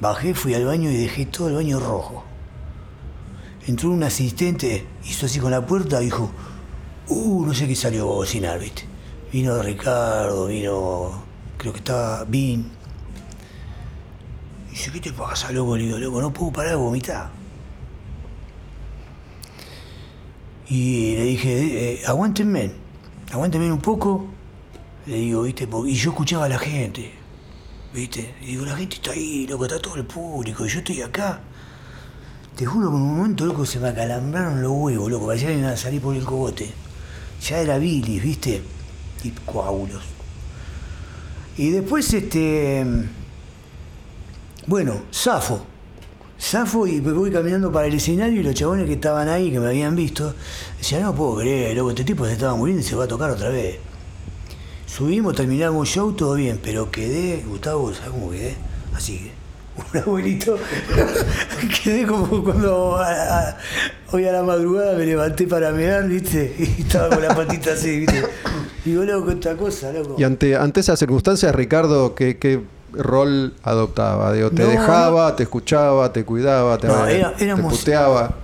[0.00, 2.24] Bajé, fui al baño y dejé todo el baño rojo.
[3.66, 6.30] Entró un asistente, hizo así con la puerta y dijo,
[7.08, 8.84] uh, no sé qué salió a bocinar, ¿viste?
[9.30, 11.22] Vino Ricardo, vino,
[11.58, 12.70] creo que estaba Vin.
[14.70, 15.76] Dice, ¿qué te pasa, loco?
[15.76, 17.37] Le digo, loco, no puedo parar de vomitar.
[20.70, 22.70] Y le dije, eh, aguántenme,
[23.32, 24.26] aguántenme un poco.
[25.06, 25.66] Le digo, ¿viste?
[25.86, 27.10] Y yo escuchaba a la gente,
[27.94, 28.34] ¿viste?
[28.42, 31.40] Y digo, la gente está ahí, loco, está todo el público, y yo estoy acá.
[32.54, 35.58] Te juro que en un momento, loco, se me acalambraron los huevos, loco, parecía que
[35.58, 36.70] iban a salir por el cogote.
[37.40, 38.62] Ya era bilis, ¿viste?
[39.24, 40.02] Y coágulos.
[41.56, 42.84] Y después, este.
[44.66, 45.64] Bueno, zafo.
[46.40, 49.58] Zafo y me voy caminando para el escenario y los chabones que estaban ahí, que
[49.58, 50.34] me habían visto,
[50.78, 53.30] decían, no puedo creer, loco, este tipo se estaba muriendo y se va a tocar
[53.30, 53.78] otra vez.
[54.86, 58.54] Subimos, terminamos el show, todo bien, pero quedé, Gustavo, ¿sabes cómo quedé?
[58.94, 59.30] Así,
[59.92, 60.56] un abuelito.
[61.84, 63.00] quedé como cuando
[64.12, 66.54] hoy a la madrugada me levanté para mear, ¿viste?
[66.78, 68.24] Y estaba con la patita así, ¿viste?
[68.84, 70.14] Digo, loco, esta cosa, loco.
[70.16, 72.62] Y ante, ante esas circunstancias, Ricardo, ¿qué, qué
[72.92, 74.32] rol adoptaba?
[74.32, 78.34] Digo, ¿Te No, dejaba, te escuchaba, te cuidaba, te, No, era- te puteaba?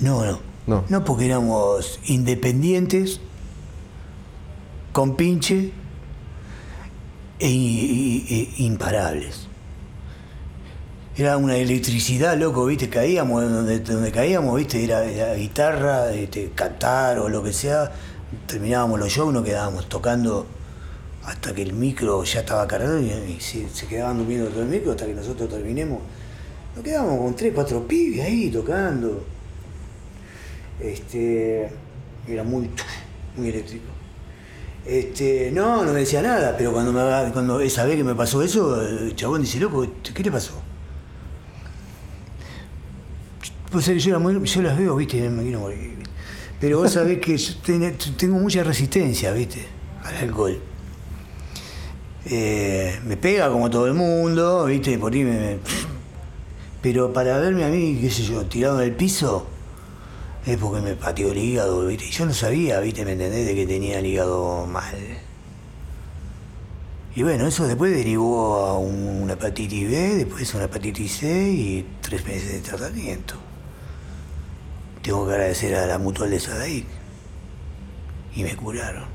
[0.00, 0.38] No, no.
[0.66, 0.84] No.
[0.88, 3.20] No, porque éramos independientes,
[4.92, 5.72] con pinche
[7.38, 9.48] e, imparables.
[11.16, 17.18] Era una electricidad, loco, viste, caíamos donde, donde caíamos, viste, era, era guitarra, este, cantar
[17.18, 17.92] o lo que sea.
[18.46, 20.46] Terminábamos los shows, nos quedábamos tocando
[21.26, 25.06] hasta que el micro ya estaba cargado y, se, quedaban durmiendo todo el micro hasta
[25.06, 26.00] que nosotros terminemos.
[26.74, 29.24] Nos quedábamos con tres, cuatro pibes ahí tocando.
[30.80, 31.70] Este,
[32.28, 32.68] Era muy,
[33.36, 33.84] muy eléctrico.
[34.84, 38.42] Este, no, no me decía nada, pero cuando, me, cuando esa vez que me pasó
[38.42, 40.60] eso, el chabón dice, loco, ¿qué le pasó?
[43.70, 43.88] Pues
[44.20, 45.94] muy- yo las veo, viste, me quiero morir.
[46.60, 49.64] Pero vos sabés que yo ten- tengo mucha resistencia, viste,
[50.04, 50.60] al alcohol.
[52.26, 55.58] Eh, me pega como todo el mundo, viste, por ahí.
[56.80, 59.46] Pero para verme a mí, qué sé yo, tirado en el piso,
[60.46, 62.06] es porque me pateó el hígado, ¿viste?
[62.06, 63.04] Y yo no sabía, ¿viste?
[63.04, 63.46] ¿Me entendés?
[63.46, 64.96] De que tenía el hígado mal.
[67.16, 71.86] Y bueno, eso después derivó a un- una hepatitis B, después una hepatitis C y
[72.02, 73.34] tres meses de tratamiento.
[75.02, 76.86] Tengo que agradecer a la mutual de Sadaic.
[78.34, 79.13] Y me curaron.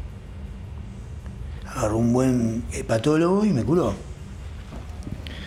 [1.76, 3.94] Agarró un buen hepatólogo y me curó.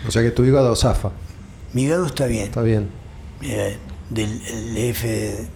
[0.07, 1.11] O sea que tu hígado zafa.
[1.73, 2.45] Mi hígado está bien.
[2.45, 2.89] Está bien.
[3.39, 3.65] Mira,
[4.09, 5.47] del el F.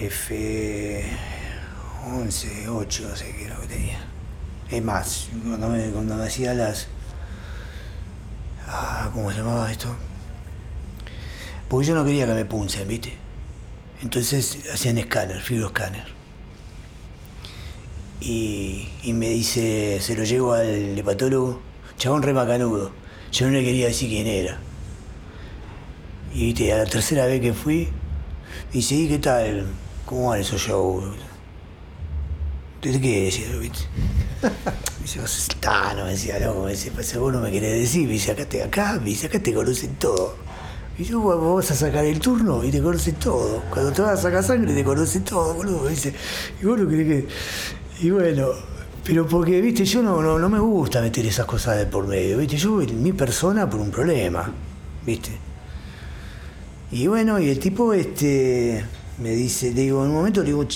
[0.00, 1.04] F.
[2.06, 3.98] 11, 8, no sé qué era lo que tenía.
[4.70, 6.88] Es más, cuando me, cuando me hacía las.
[8.68, 9.94] Ah, ¿Cómo se llamaba esto?
[11.68, 13.16] Porque yo no quería que me puncen, ¿viste?
[14.02, 16.15] Entonces hacían escáner, fibroescáner.
[18.20, 21.60] Y, y me dice, se lo llevo al hepatólogo,
[21.98, 22.90] chabón re macanudo.
[23.32, 24.58] Yo no le quería decir quién era.
[26.34, 27.88] Y viste, a la tercera vez que fui,
[28.68, 29.66] me dice, ¿y qué tal?
[30.04, 31.04] ¿Cómo van esos shows?
[32.82, 33.80] ¿De qué decía, viste?
[34.42, 34.50] Me
[35.02, 38.06] dice, vos sos tano, me decía, loco, me dice, pues vos no me querés decir,
[38.06, 40.36] me dice, acá te, acá, me dice, acá te conocen todo.
[40.98, 43.62] Y yo, vos vos vas a sacar el turno y te conocen todo.
[43.70, 45.84] Cuando te vas a sacar sangre te conocen todo, boludo.
[45.84, 46.14] Me dice,
[46.60, 47.28] y vos no querés que.
[48.00, 48.48] Y bueno,
[49.04, 52.38] pero porque, viste, yo no, no, no me gusta meter esas cosas de por medio,
[52.38, 54.52] viste, yo mi persona por un problema,
[55.04, 55.30] viste.
[56.90, 58.84] Y bueno, y el tipo este
[59.18, 60.66] me dice, le digo, en un momento le digo,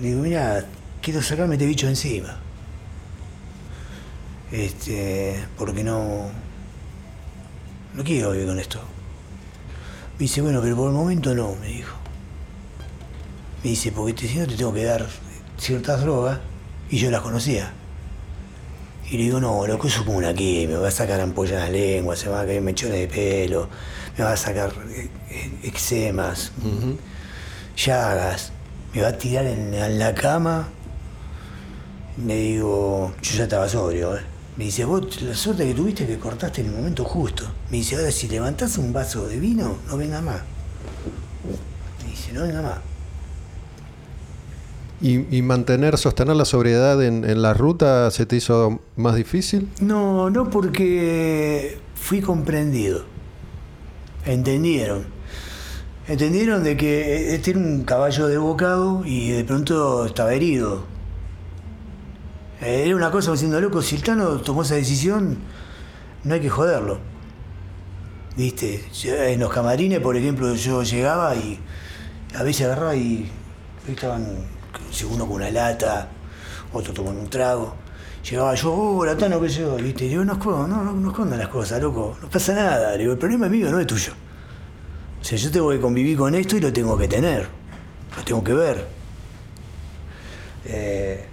[0.00, 0.66] mira,
[1.00, 2.36] quiero sacarme este bicho encima.
[4.50, 6.28] Este, porque no.
[7.94, 8.80] No quiero vivir con esto.
[10.14, 11.96] Me dice, bueno, pero por el momento no, me dijo.
[13.62, 15.06] Me dice, porque si no te tengo que dar
[15.60, 16.40] ciertas drogas,
[16.90, 17.72] y yo las conocía.
[19.10, 21.54] Y le digo, no, loco, eso es como una quimio, me va a sacar ampollas
[21.54, 23.68] en la lengua, se me va a caer mechones de pelo,
[24.16, 26.52] me va a sacar eh, eh, eczemas,
[27.76, 28.52] llagas,
[28.94, 30.68] me va a tirar en, en la cama.
[32.24, 34.20] Le digo, yo ya estaba sobrio, ¿eh?
[34.56, 37.44] Me dice, vos la suerte que tuviste que cortaste en el momento justo.
[37.70, 40.42] Me dice, ahora si levantás un vaso de vino, no venga más.
[42.04, 42.78] Me dice, no venga más.
[45.02, 49.66] ¿Y, mantener, sostener la sobriedad en, en la ruta se te hizo más difícil?
[49.80, 53.04] No, no porque fui comprendido.
[54.26, 55.06] Entendieron.
[56.06, 60.84] Entendieron de que este era un caballo de bocado y de pronto estaba herido.
[62.60, 65.38] Eh, Era una cosa diciendo, loco, si el Tano tomó esa decisión,
[66.24, 66.98] no hay que joderlo.
[68.36, 68.84] ¿Viste?
[69.04, 71.58] En los camarines, por ejemplo, yo llegaba y
[72.36, 73.30] a veces agarraba y
[73.88, 74.26] estaban
[75.10, 76.08] uno con una lata,
[76.72, 77.74] otro tomando un trago.
[78.28, 80.04] Llegaba yo, oh, Tano, qué sé yo, ¿viste?
[80.04, 82.94] Digo, no, escondo- no, no, no escondan las cosas, loco, no pasa nada.
[82.94, 84.12] El problema es mío, no es tuyo.
[85.20, 87.46] O sea, yo tengo que convivir con esto y lo tengo que tener,
[88.16, 88.86] lo tengo que ver.
[90.66, 91.24] Eh,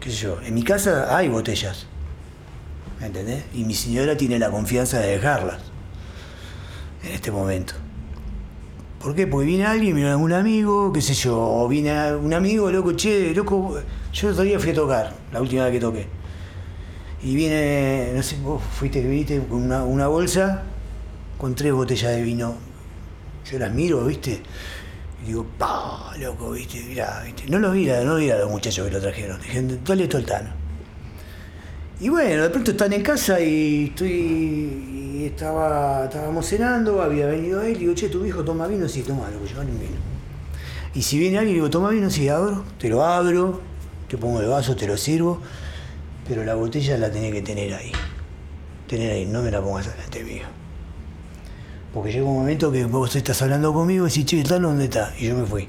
[0.00, 1.86] qué sé yo, en mi casa hay botellas,
[3.00, 3.44] ¿me entendés?
[3.54, 5.60] Y mi señora tiene la confianza de dejarlas
[7.02, 7.74] en este momento.
[9.04, 9.26] ¿Por qué?
[9.26, 13.34] Porque viene alguien, viene algún amigo, qué sé yo, o viene un amigo, loco, che,
[13.34, 13.78] loco,
[14.14, 16.06] yo otro día fui a tocar, la última vez que toqué.
[17.22, 20.62] Y viene, no sé, vos fuiste que viste con una, una bolsa
[21.36, 22.54] con tres botellas de vino.
[23.44, 24.40] Yo las miro, ¿viste?
[25.22, 26.82] Y digo, pa, loco, ¿viste?
[26.88, 27.44] Mirá, ¿viste?
[27.48, 29.38] No los vi, no vi a los muchachos que lo trajeron.
[29.38, 30.63] Dije, dale esto al Tano.
[32.00, 34.10] Y bueno, de pronto están en casa y estoy.
[34.10, 39.02] y estaba, estábamos cenando, había venido él, y digo, che, tu hijo toma vino, sí,
[39.02, 39.96] toma, lo que llevan un vino.
[40.94, 43.60] Y si viene alguien digo, toma vino, sí, abro, te lo abro,
[44.08, 45.40] te pongo el vaso, te lo sirvo,
[46.26, 47.92] pero la botella la tenés que tener ahí.
[48.88, 50.44] Tener ahí, no me la pongas delante mío.
[51.92, 55.14] Porque llega un momento que vos estás hablando conmigo y decís, che, ¿tal dónde está?
[55.18, 55.68] Y yo me fui.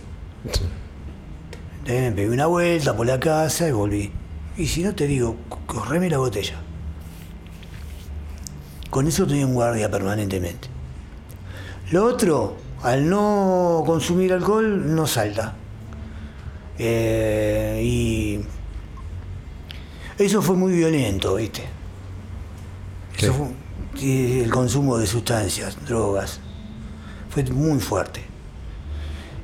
[1.80, 4.12] Entonces me pegué una vuelta por la casa y volví.
[4.58, 5.36] Y si no te digo,
[5.66, 6.56] correme la botella.
[8.90, 10.70] Con eso estoy en guardia permanentemente.
[11.92, 15.56] Lo otro, al no consumir alcohol, no salta.
[16.78, 18.40] Eh, y
[20.24, 21.64] eso fue muy violento, ¿viste?
[23.18, 26.40] Eso fue- el consumo de sustancias, drogas,
[27.30, 28.22] fue muy fuerte.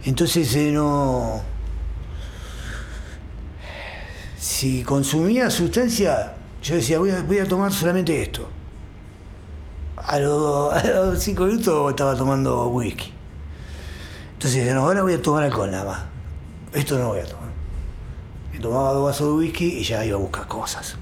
[0.06, 1.42] Entonces eh, no.
[4.42, 6.34] Si consumía sustancia,
[6.64, 8.50] yo decía, voy a, tomar solamente esto.
[9.98, 13.14] A los, cinco minutos estaba tomando whisky.
[14.34, 16.02] Entonces no, ahora voy a tomar alcohol nada más.
[16.74, 17.50] Esto no voy a tomar.
[18.52, 20.96] Me tomaba dos vasos de whisky y ya iba a buscar cosas.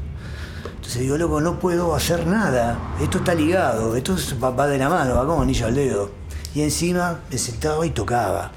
[0.76, 2.78] Entonces digo, loco, no puedo hacer nada.
[3.02, 6.12] Esto está ligado, esto es- va, va de la mano, va como anillo al dedo.
[6.54, 8.52] Y encima me sentaba y tocaba.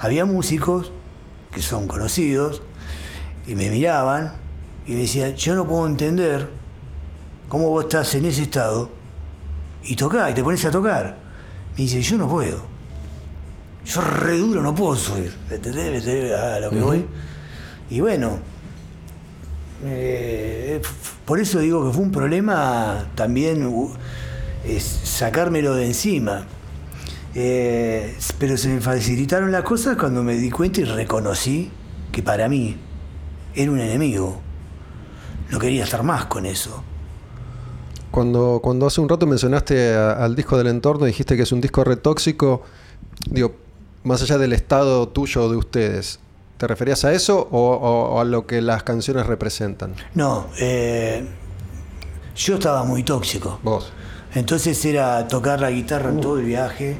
[0.00, 0.92] Había músicos
[1.50, 2.60] que son conocidos
[3.46, 4.32] y me miraban
[4.86, 6.48] y me decían, yo no puedo entender
[7.48, 8.90] cómo vos estás en ese estado
[9.82, 11.16] y tocás y te pones a tocar.
[11.76, 12.62] Me dice, yo no puedo.
[13.84, 15.34] Yo re duro no puedo subir.
[15.50, 15.90] ¿Entendés?
[15.90, 17.06] ¿Me entendés a lo que voy?
[17.90, 18.38] Y bueno,
[19.84, 20.80] eh,
[21.24, 23.70] por eso digo que fue un problema también
[24.64, 26.46] es sacármelo de encima.
[27.34, 31.70] Eh, pero se me facilitaron las cosas cuando me di cuenta y reconocí
[32.12, 32.76] que para mí
[33.54, 34.40] era un enemigo.
[35.50, 36.82] No quería estar más con eso.
[38.10, 41.60] Cuando, cuando hace un rato mencionaste a- al disco del entorno, dijiste que es un
[41.60, 42.62] disco retóxico,
[43.28, 43.54] digo,
[44.04, 46.20] más allá del estado tuyo de ustedes,
[46.58, 49.94] ¿te referías a eso o, o- o a lo que las canciones representan?
[50.14, 51.26] No, eh,
[52.36, 53.58] yo estaba muy tóxico.
[53.62, 53.92] Vos.
[54.34, 56.98] Entonces era tocar la guitarra en todo el viaje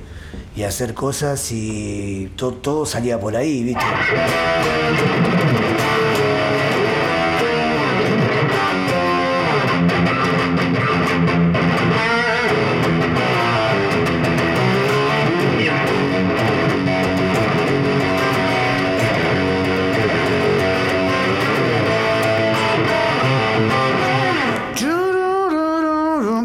[0.56, 3.84] y hacer cosas y to- todo salía por ahí, ¿viste?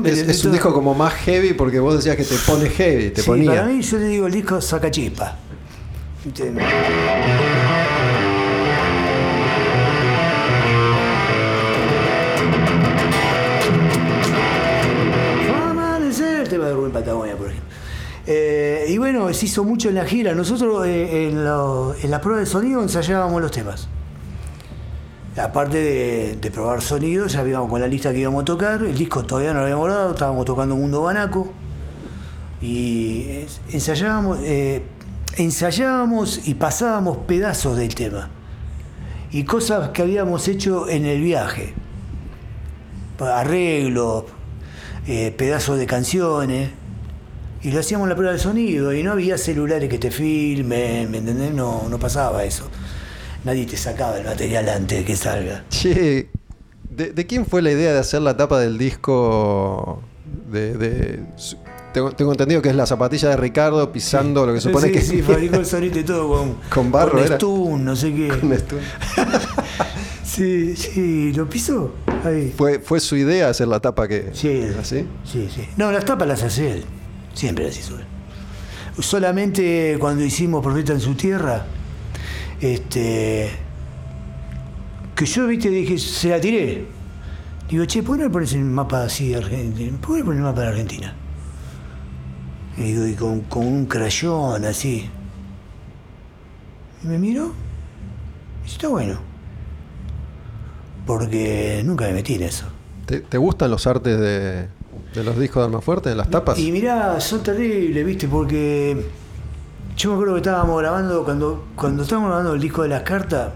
[0.09, 3.21] Es, es un disco como más heavy porque vos decías que te pone heavy, te
[3.21, 3.51] Sí, ponía.
[3.51, 5.35] Para mí, yo le digo el disco saca chispa.
[6.25, 6.51] ¿Viste?
[15.69, 17.69] Amanecer, el tema de Rubén Patagonia, por ejemplo.
[18.27, 20.33] Eh, y bueno, se hizo mucho en la gira.
[20.35, 23.87] Nosotros eh, en, lo- en la prueba de sonido ensayábamos los temas.
[25.37, 28.83] Aparte de, probar sonido, ya íbamos con la lista que íbamos a tocar.
[28.83, 31.53] El disco todavía no lo habíamos dado, estábamos tocando Mundo Banaco.
[32.61, 34.83] Y ensayábamos, eh,
[35.37, 38.29] ensayábamos y pasábamos pedazos del tema.
[39.31, 41.73] Y cosas que habíamos hecho en el viaje.
[43.19, 44.25] Arreglos,
[45.07, 46.71] eh, pedazos de canciones.
[47.61, 48.93] Y lo hacíamos en la prueba de sonido.
[48.93, 51.53] Y no había celulares que te filmen, ¿me entendés?
[51.53, 52.69] No, no pasaba eso.
[53.45, 55.63] Nadie te sacaba el material antes de que salga.
[55.69, 56.29] Che,
[56.89, 60.01] ¿de, de quién fue la idea de hacer la tapa del disco?
[60.51, 61.19] De,
[61.93, 65.01] tengo, tengo entendido que es la zapatilla de Ricardo pisando lo que supone sí, que
[65.01, 67.27] sí, fabricó el sonido y todo con, Con barro, con.
[67.35, 68.27] Stun, no sé qué.
[68.27, 68.51] con.
[70.23, 71.95] Sí, sí, ¿lo piso?
[72.23, 72.53] Ahí.
[72.55, 75.05] ¿Fue, ¿Fue su idea hacer la tapa que Sí, así?
[75.25, 75.67] Sí, sí.
[75.75, 76.85] No, las tapas las hace él.
[77.33, 78.05] Siempre las hizo él.
[78.99, 81.65] Solamente cuando hicimos Profeta en su tierra,
[82.61, 83.49] este.
[85.15, 86.85] Que yo, viste, dije, se la tiré.
[87.69, 89.97] Digo, che, ¿por qué no le pones el mapa así de Argentina?
[90.01, 91.13] ¿Por qué no le pones el mapa de Argentina?
[92.77, 95.09] Y digo, y con, con un crayón así.
[97.03, 97.53] Y me miró.
[98.65, 99.19] Y está bueno.
[101.05, 102.65] Porque nunca me metí en eso.
[103.05, 104.67] ¿Te, te gustan los artes de,
[105.13, 106.57] de los discos de Almafuerte, de las tapas?
[106.57, 108.27] Y mirá, son terribles, ¿viste?
[108.27, 109.05] Porque
[109.95, 113.49] yo me acuerdo que estábamos grabando, cuando, cuando estábamos grabando el disco de las cartas,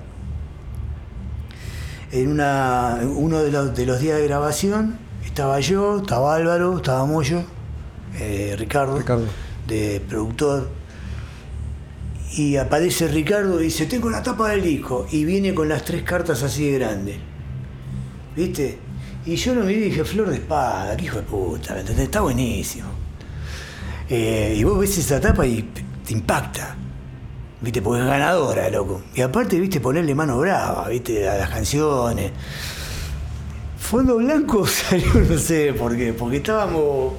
[2.11, 7.05] en una, uno de los, de los días de grabación, estaba yo, estaba Álvaro, estaba
[7.05, 7.43] Moyo,
[8.19, 9.25] eh, Ricardo, Ricardo.
[9.67, 10.69] de productor.
[12.35, 15.07] Y aparece Ricardo y dice, tengo la tapa del disco.
[15.11, 17.17] Y viene con las tres cartas así de grandes.
[18.35, 18.79] ¿Viste?
[19.25, 22.05] Y yo lo miré y dije, Flor de espada, hijo de puta, ¿me entendés?
[22.05, 22.89] Está buenísimo.
[24.09, 25.67] Eh, y vos ves esa tapa y
[26.05, 26.75] te impacta.
[27.61, 27.81] ¿Viste?
[27.81, 29.01] Porque es ganadora, loco.
[29.15, 29.79] Y aparte, ¿viste?
[29.79, 31.27] Ponerle mano brava, ¿viste?
[31.29, 32.31] A las canciones.
[33.77, 37.13] Fondo blanco salió, no sé por qué, porque estábamos.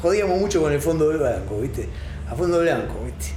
[0.00, 1.88] jodíamos mucho con el fondo blanco, ¿viste?
[2.30, 3.32] A fondo blanco, ¿viste?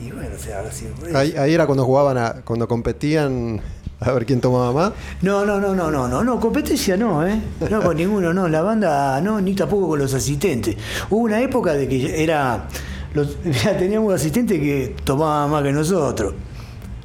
[0.00, 0.86] Y bueno, o sea, ahora sí.
[0.98, 1.16] por eso.
[1.18, 3.60] Ahí, ahí era cuando jugaban, a- cuando competían
[4.00, 4.92] a ver quién tomaba más.
[5.22, 7.40] No, no, no, no, no, no, no, competencia no, ¿eh?
[7.70, 10.76] No con ninguno, no, la banda no, ni tampoco con los asistentes.
[11.08, 12.66] Hubo una época de que era,
[13.14, 13.36] los,
[13.78, 16.34] teníamos asistentes que tomaban más que nosotros.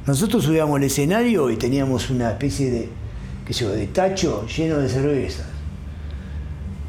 [0.06, 2.88] Nosotros subíamos al escenario y teníamos una especie de,
[3.46, 5.46] qué sé yo, de tacho lleno de cervezas.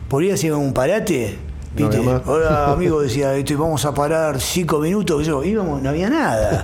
[0.10, 1.38] Por ahí hacíamos un parate
[1.78, 2.04] No ¿Viste?
[2.26, 5.26] Ahora, amigo, decía, este, vamos a parar cinco minutos.
[5.26, 6.64] Yo, íbamos, no había nada.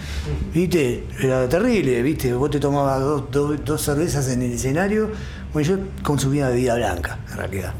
[0.54, 1.04] ¿Viste?
[1.20, 2.32] Era terrible, ¿viste?
[2.32, 5.10] Vos te tomabas dos, dos- dos cervezas en el escenario.
[5.52, 7.74] Bueno, yo consumía bebida blanca, en realidad.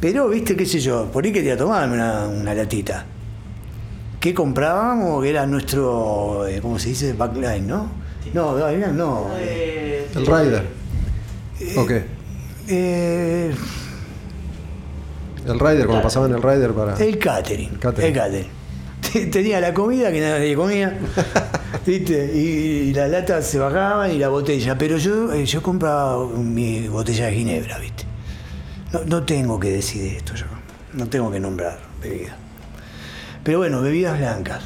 [0.00, 0.56] Pero, ¿viste?
[0.56, 1.06] ¿Qué sé yo?
[1.12, 3.04] Por ahí quería tomarme una, una latita.
[4.20, 5.22] ¿Qué comprábamos?
[5.22, 7.12] Que era nuestro, eh, ¿cómo se dice?
[7.12, 7.88] Backline, ¿no?
[8.34, 9.28] No, backline no.
[9.38, 10.66] eh, El Rider.
[11.76, 11.90] Ok.
[12.68, 13.54] eh,
[15.46, 16.96] El Rider, cuando pasaban el Rider para.
[16.96, 17.70] El catering.
[17.76, 18.08] Catering.
[18.08, 18.48] El catering.
[19.12, 20.98] Te- Tenía la comida que nadie comía,
[21.86, 22.30] ¿viste?
[22.34, 24.76] Y, y las latas se bajaban y la botella.
[24.76, 28.04] Pero yo, eh, yo compraba mi botella de ginebra, ¿viste?
[28.92, 30.46] No, no tengo que decir esto yo.
[30.94, 32.34] No tengo que nombrar bebidas.
[33.48, 34.62] Pero bueno, bebidas blancas.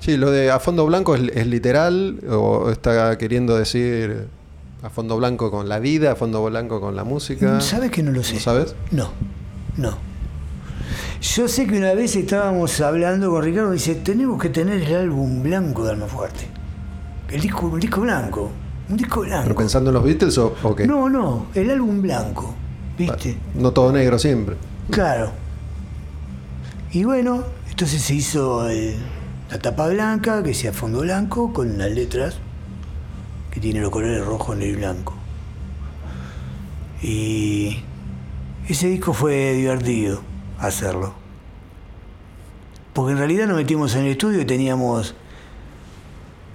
[0.00, 4.26] Sí, lo de a fondo blanco es, es literal o está queriendo decir
[4.82, 7.60] a fondo blanco con la vida, a fondo blanco con la música.
[7.60, 8.34] ¿Sabes que no lo sé?
[8.34, 8.74] ¿No sabes?
[8.90, 9.12] No,
[9.76, 9.96] no.
[11.20, 14.96] Yo sé que una vez estábamos hablando con Ricardo y dice, tenemos que tener el
[14.96, 16.48] álbum blanco de Almafuerte.
[17.30, 18.50] El disco, un disco blanco.
[18.88, 19.54] Un disco ¿Pero blanco.
[19.54, 20.84] pensando en los Beatles o, o qué?
[20.84, 22.56] No, no, el álbum blanco.
[22.98, 23.38] ¿Viste?
[23.54, 24.56] No todo negro siempre.
[24.90, 25.30] Claro.
[26.92, 28.96] Y bueno, entonces se hizo el-
[29.50, 32.38] la tapa blanca, que sea fondo blanco, con las letras
[33.50, 35.14] que tiene los colores rojo, negro y blanco.
[37.02, 37.82] Y
[38.68, 40.22] ese disco fue divertido
[40.58, 41.14] hacerlo.
[42.92, 45.14] Porque en realidad nos metimos en el estudio y teníamos,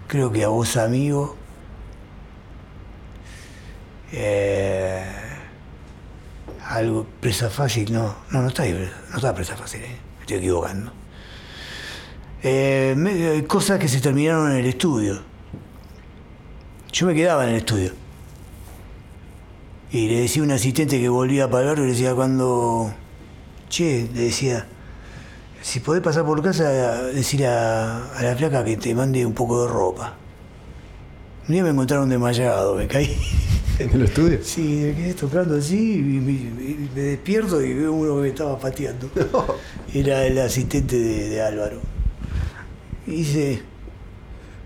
[0.08, 1.36] creo que a vos amigo,
[4.12, 5.06] eh,
[6.68, 9.96] algo, presa fácil, no, no, no está no está presa fácil, eh,
[10.26, 10.92] estoy equivocando.
[12.44, 15.20] Eh, me- eh, cosas que se terminaron en el estudio.
[16.92, 17.92] Yo me quedaba en el estudio.
[19.92, 22.92] Y le decía a un asistente que volvía el barrio, le decía cuando,
[23.70, 24.66] che, le decía,
[25.62, 26.70] si podés pasar por casa,
[27.04, 30.16] decir a, a la flaca que te mande un poco de ropa.
[31.48, 33.16] Un día me encontraron desmayado, me caí.
[33.80, 34.40] ¿En el estudio?
[34.42, 38.28] Sí, me quedé tocando así y me, y me despierto y veo uno que me
[38.30, 39.10] estaba pateando.
[39.96, 41.80] Era el asistente de, de Álvaro.
[43.08, 43.62] Y dice,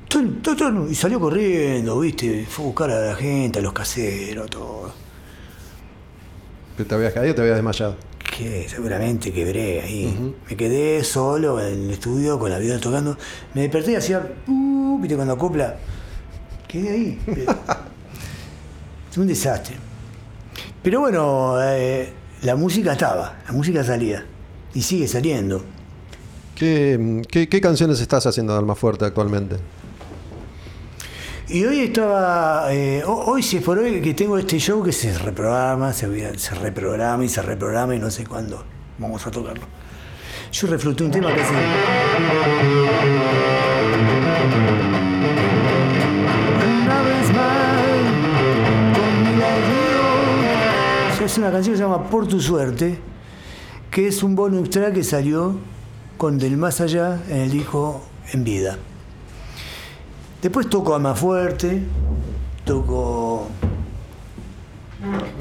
[0.08, 3.72] "Tono, tono, tono", y salió corriendo, viste, fue a buscar a la gente, a los
[3.72, 4.92] caseros, todo.
[6.76, 7.96] ¿Que ¿Te habías caído o te habías desmayado?
[8.36, 10.34] Que seguramente quebré ahí.
[10.50, 13.16] Me quedé solo en el estudio con la vida tocando.
[13.54, 15.76] Me desperté y hacía, uh, viste, cuando acopla.
[16.68, 17.20] Quedé ahí.
[19.12, 19.76] Es un desastre.
[20.82, 24.26] Pero bueno, eh, la música estaba, la música salía.
[24.74, 25.62] Y sigue saliendo.
[26.56, 29.58] ¿Qué, qué, qué canciones estás haciendo de Almafuerte actualmente?
[31.48, 34.92] Y hoy estaba, eh, ho- hoy si es por hoy que tengo este show que
[34.92, 36.08] se reprograma, se,
[36.62, 38.64] reprograma y se reprograma y no sé cuándo
[39.00, 39.64] vamos a tocarlo.
[40.52, 41.54] Yo refluté un tema que hace...
[51.24, 52.98] Es una canción que se llama Por tu suerte,
[53.92, 55.56] que es un bonus track que salió
[56.18, 58.02] con Del Más Allá en el disco
[58.34, 58.78] En Vida.
[60.42, 61.84] Después toco a más fuerte,
[62.66, 63.48] toco.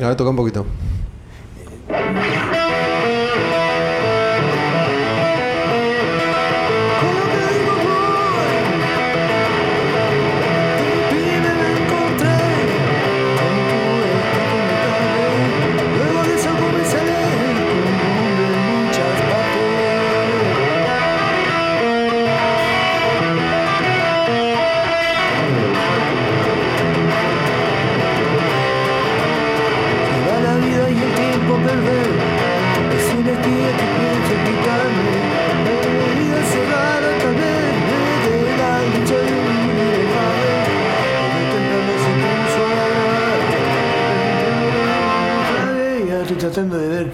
[0.01, 0.67] A ver, toca un poquito.
[1.89, 2.28] Como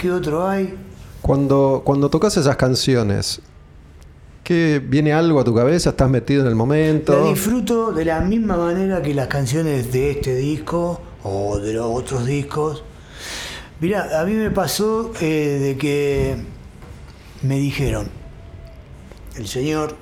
[0.04, 0.74] qué otro hay.
[1.22, 3.40] Cuando, cuando tocas esas canciones,
[4.42, 5.90] ¿qué, ¿viene algo a tu cabeza?
[5.90, 7.28] ¿Estás metido en el La momento?
[7.30, 12.26] disfruto de la misma manera que las canciones de este disco o de los otros
[12.26, 12.84] discos.
[13.80, 16.36] Mira, a mí me pasó eh, de que
[17.40, 18.08] me dijeron,
[19.38, 19.96] el señor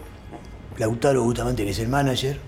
[0.79, 2.41] Lautaro Bustamante, que es el manager,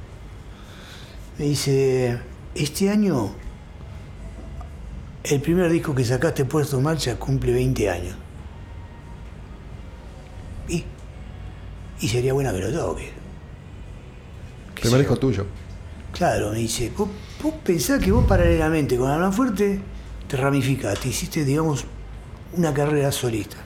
[1.38, 2.18] me dice,
[2.56, 3.30] este año
[5.24, 8.16] el primer disco que sacaste puesto en marcha cumple 20 años.
[10.68, 10.84] Y,
[12.00, 13.10] y sería bueno que lo toque.
[14.74, 15.20] Qué Primer disco yo.
[15.20, 15.46] tuyo.
[16.12, 17.08] Claro, me dice, vos,
[17.42, 19.80] vos pensás que vos paralelamente con Alma Fuerte
[20.28, 21.84] te ramificaste, hiciste, digamos,
[22.56, 23.56] una carrera solista.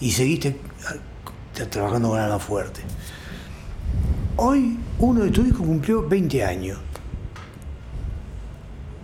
[0.00, 0.58] y seguiste
[0.88, 2.80] ah, trabajando con alma fuerte.
[4.36, 6.78] Hoy uno de tus hijos cumplió 20 años.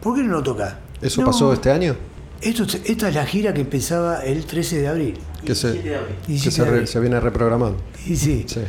[0.00, 0.74] ¿Por qué no lo tocas?
[1.02, 1.96] ¿Eso No, pasó este año?
[2.40, 5.18] Esto, esta es la gira que empezaba el 13 de abril.
[5.44, 6.16] Que se, 17 de abril.
[6.24, 6.88] que 17 se, de re- abril.
[6.88, 7.78] se viene reprogramando.
[8.06, 8.44] Y sí.
[8.46, 8.60] Sí.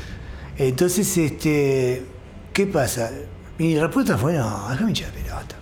[0.57, 2.03] Entonces, este,
[2.53, 3.11] ¿qué pasa?
[3.57, 5.55] Mi respuesta fue, no, déjame echar pelota.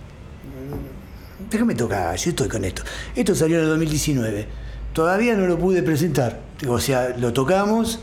[0.44, 2.82] Mm, Déjame tocar, yo estoy con esto.
[3.14, 4.46] Esto salió en el 2019.
[4.92, 6.40] Todavía no lo pude presentar.
[6.66, 8.00] O sea, lo tocamos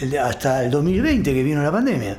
[0.00, 2.18] el- hasta el 2020 que vino la pandemia.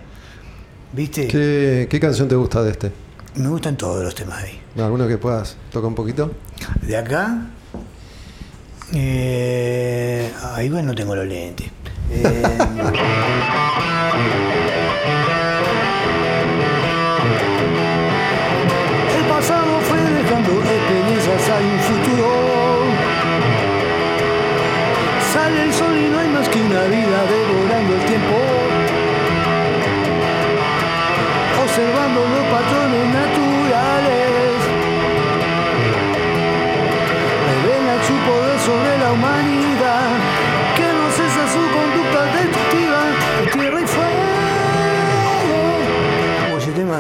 [0.93, 1.27] ¿Viste?
[1.27, 2.91] ¿Qué, qué canción te gusta de este?
[3.35, 4.59] Me gustan todos los temas ahí.
[4.77, 6.31] ¿Alguno que puedas tocar un poquito?
[6.81, 7.37] De acá.
[8.93, 11.69] Eh, ah, igual no tengo los lentes.
[12.11, 12.43] Eh,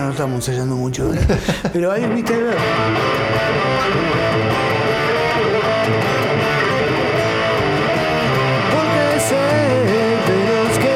[0.09, 1.19] no estamos ensayando mucho, ¿eh?
[1.71, 2.57] pero ahí viste ver.
[8.73, 9.45] Porque sé
[10.29, 10.95] de los que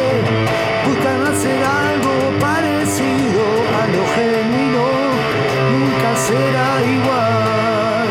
[0.87, 3.43] buscan hacer algo parecido
[3.79, 4.85] a lo genuino,
[5.73, 8.09] nunca será igual.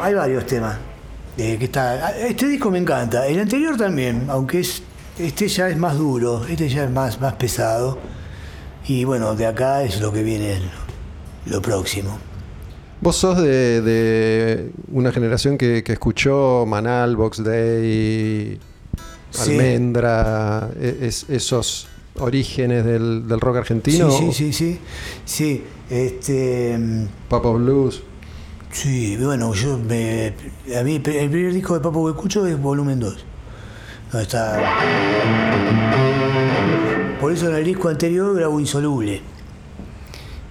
[0.00, 0.76] Hay varios temas.
[1.36, 3.26] eh, que está, este disco me encanta.
[3.26, 4.82] El anterior también, aunque es,
[5.18, 7.98] este ya es más duro, este ya es más, más pesado.
[8.86, 10.58] Y bueno, de acá es lo que viene
[11.46, 12.18] lo próximo.
[13.00, 18.58] Vos sos de, de una generación que, que escuchó Manal, Box Day.
[19.40, 21.88] Almendra, e- es- esos
[22.18, 24.10] orígenes del, del rock argentino.
[24.10, 24.78] Sí, sí, sí, sí.
[25.24, 26.78] Sí, este.
[26.78, 28.02] mm, Papa Blues.
[28.70, 30.34] Sí, bueno, yo me,
[30.78, 31.00] a mí el
[31.30, 33.24] primer disco de Papo que escucho es volumen 2.
[34.14, 34.62] Donde está.
[37.20, 39.20] Por eso en el disco anterior grabo Insoluble.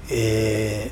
[0.09, 0.91] Eh,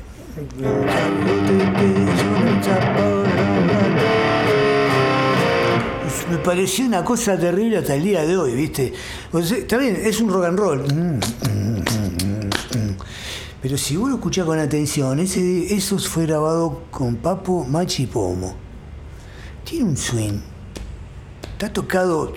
[6.30, 8.94] me pareció una cosa terrible hasta el día de hoy, ¿viste?
[9.32, 10.82] O sea, bien, es un rock and roll.
[13.60, 18.56] Pero si vos lo escuchás con atención, ese, eso fue grabado con Papo, Machi Pomo.
[19.62, 20.40] Tiene un swing.
[21.52, 22.32] Está tocado,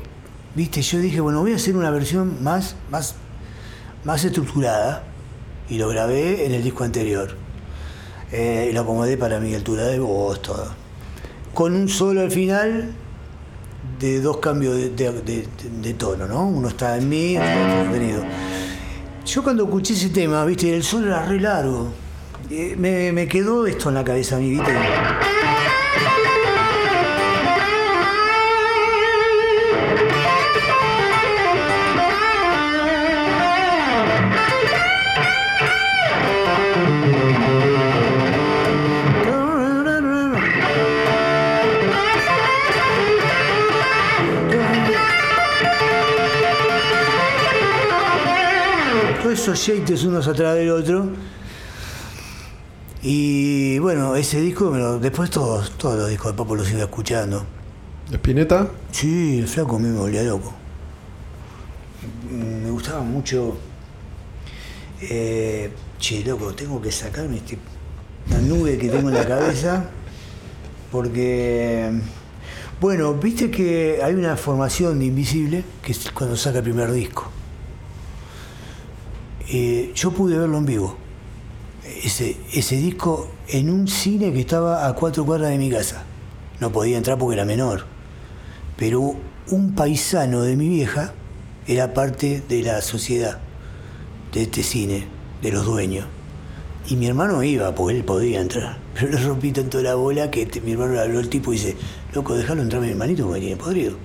[0.56, 3.16] viste, yo dije, bueno, voy a hacer una versión más, más,
[4.04, 5.04] más estructurada.
[5.70, 7.36] Y lo grabé en el disco anterior.
[8.32, 10.68] Eh, y lo acomodé para mi altura de voz, todo.
[11.54, 12.94] Con un solo al final
[14.00, 16.48] de dos cambios de, tono, ¿no?
[16.48, 18.24] Uno está en mí, otro en sostenido.
[19.26, 21.92] Yo cuando escuché ese tema, viste, el sol era re largo.
[22.50, 24.72] eh, me, me quedó esto en la cabeza, mi viste.
[49.54, 51.08] Shakes unos atrás del otro.
[53.02, 56.82] Y bueno, ese disco, me lo- después todos, todos los discos de Papo los iba
[56.82, 57.46] escuchando.
[58.12, 58.68] Spinetta.
[58.92, 60.54] Sí, el flaco a mí me volvía loco.
[62.32, 63.58] Me gustaba mucho.
[65.02, 67.58] Eh, che, loco, tengo que sacarme este,
[68.30, 69.86] la nube que tengo en la cabeza.
[70.92, 71.92] Porque.
[72.82, 77.32] Bueno, viste que hay una formación de Invisible que es cuando saca el primer disco.
[79.50, 80.98] Eh, yo pude verlo en vivo.
[82.04, 82.36] Ese,
[82.78, 86.04] disco en un cine que estaba a cuatro cuadras de mi casa.
[86.60, 87.96] No podía entrar porque era menor
[88.78, 89.16] pero
[89.50, 91.14] un paisano de mi vieja
[91.68, 93.40] era parte de la sociedad
[94.34, 95.06] de este cine,
[95.42, 96.06] de los dueños.
[96.88, 98.78] Y mi hermano iba, porque él podía entrar.
[98.94, 101.56] Pero le rompí tanto la bola que este- mi hermano le habló al tipo y
[101.56, 101.76] dice,
[102.14, 103.98] loco, déjalo entrar a mi hermanito porque tiene podrido.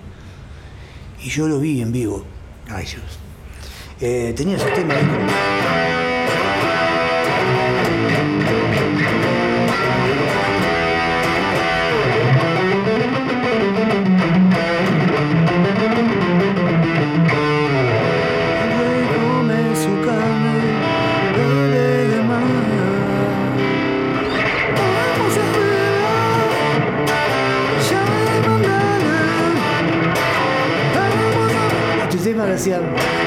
[1.22, 2.24] Y yo lo vi en vivo.
[2.70, 3.02] Ay, Dios
[4.00, 5.60] eh, tenía esos temas ahí como...
[32.60, 33.19] Gracias.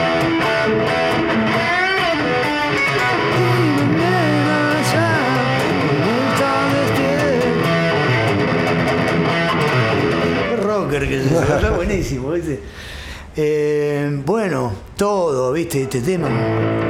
[11.08, 12.60] Se está buenísimo, ¿viste?
[13.36, 15.84] Eh, bueno, todo, ¿viste?
[15.84, 16.83] Este tema.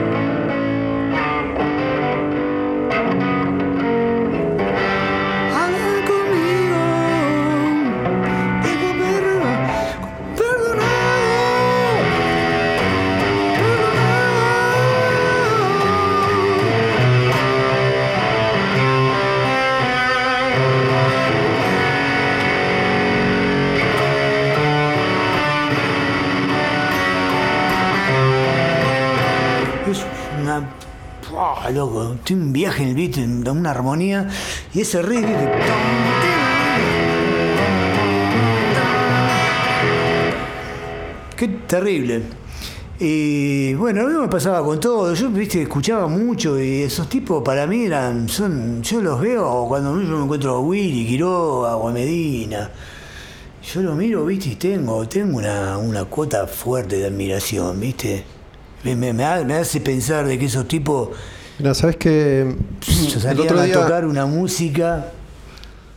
[32.23, 34.27] Tiene un viaje en el beat, en una armonía.
[34.73, 35.25] Y ese riff.
[41.35, 42.21] Qué terrible.
[42.99, 45.13] Y bueno, lo mismo me pasaba con todo.
[45.13, 48.29] Yo, viste, escuchaba mucho y esos tipos para mí eran.
[48.29, 52.69] son Yo los veo cuando yo me encuentro a Willy, Quiroga o a Medina.
[53.73, 58.23] Yo lo miro, viste, y tengo, tengo una, una cuota fuerte de admiración, viste.
[58.83, 61.09] Me, me- me hace pensar de que esos tipos
[61.59, 62.57] Mira, sabes que el
[63.21, 65.07] salían otro a día tocar una música.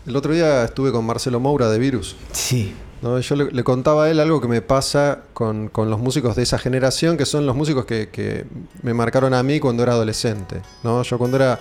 [0.06, 2.14] el otro día estuve con Marcelo Moura de Virus.
[2.32, 3.18] Sí, ¿no?
[3.18, 6.42] Yo le, le contaba a él algo que me pasa con, con los músicos de
[6.42, 8.44] esa generación, que son los músicos que, que
[8.82, 10.60] me marcaron a mí cuando era adolescente.
[10.82, 11.02] ¿no?
[11.02, 11.58] Yo cuando era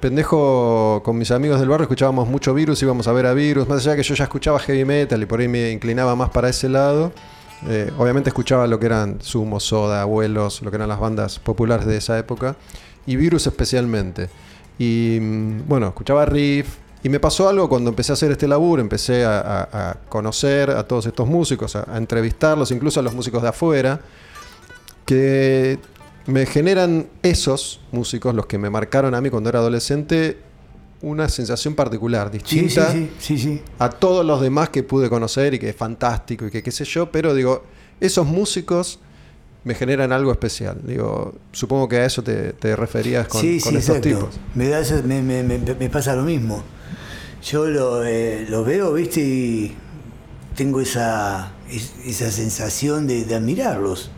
[0.00, 3.86] pendejo con mis amigos del barrio escuchábamos mucho Virus, íbamos a ver a Virus, más
[3.86, 6.68] allá que yo ya escuchaba heavy metal y por ahí me inclinaba más para ese
[6.68, 7.12] lado.
[7.68, 11.86] eh, obviamente escuchaba lo que eran Sumo, Soda, Abuelos, lo que eran las bandas populares
[11.86, 12.56] de esa época,
[13.06, 14.28] y Virus especialmente.
[14.78, 18.80] Y mm, bueno, escuchaba Riff, y me pasó algo cuando empecé a hacer este laburo,
[18.80, 23.12] empecé a, a- a conocer a todos estos músicos, a, a entrevistarlos, incluso a los
[23.14, 24.00] músicos de afuera,
[25.04, 25.78] que
[26.26, 30.38] me generan esos músicos, los que me marcaron a mí cuando era adolescente,
[31.00, 33.60] una sensación particular, distinta sí, sí, sí.
[33.80, 36.84] a todos los demás que pude conocer y que es fantástico y que qué sé
[36.84, 37.64] yo, pero digo,
[38.00, 39.00] esos músicos
[39.64, 40.78] me generan algo especial.
[40.84, 44.18] Digo, supongo que a eso te, te referías con, sí, con sí, estos exacto.
[44.28, 44.40] tipos.
[44.54, 45.58] Me, da esa- me, me- me-
[45.90, 46.62] pasa lo mismo.
[47.44, 49.74] Yo lo, eh, lo veo, viste, y
[50.56, 54.10] tengo esa, es- esa sensación de, de admirarlos.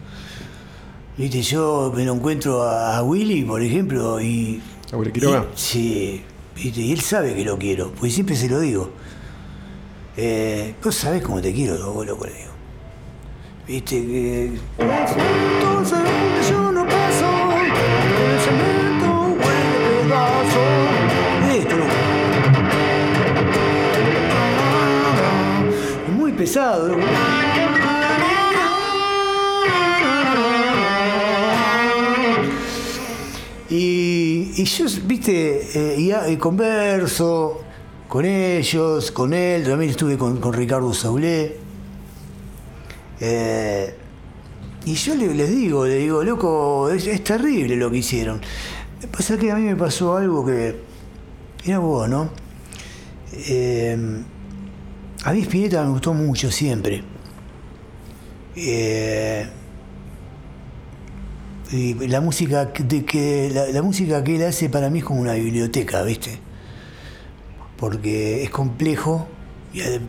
[1.17, 4.61] Viste, yo me lo encuentro a, a Willy, por ejemplo, y.
[4.93, 5.47] ¿A Willy Quiroga?
[5.55, 6.23] y- sí,
[6.57, 8.91] viste, y él sabe que lo quiero, porque siempre se lo digo.
[10.17, 12.51] Eh, Vos sabés cómo te quiero, loco, loco, le digo.
[13.67, 14.53] Viste que.
[14.79, 15.99] Entonces
[16.51, 17.27] yo no paso.
[26.07, 26.95] Es muy pesado.
[33.71, 37.63] Y, y yo, viste, eh, y converso
[38.09, 41.64] con ellos, con él, también estuve con, con Ricardo Saulé.
[43.21, 43.95] Eh,
[44.87, 48.41] y yo le- les digo, le digo, loco, es, terrible lo que hicieron.
[49.11, 50.77] Pasa que a mí me pasó algo que.
[51.65, 52.31] Era vos, ¿no?
[53.33, 53.97] Eh,
[55.25, 57.03] a mí Spinetta me gustó mucho siempre.
[58.57, 59.49] Eh,
[61.73, 65.33] y la música de que la, música que él hace para mí es como una
[65.33, 66.39] biblioteca, ¿viste?
[67.79, 69.27] Porque es complejo,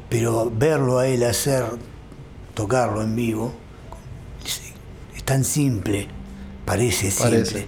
[0.10, 1.64] pero verlo a él hacer,
[2.56, 3.54] tocarlo en vivo,
[5.16, 6.08] es, tan simple,
[6.66, 7.68] parece simple.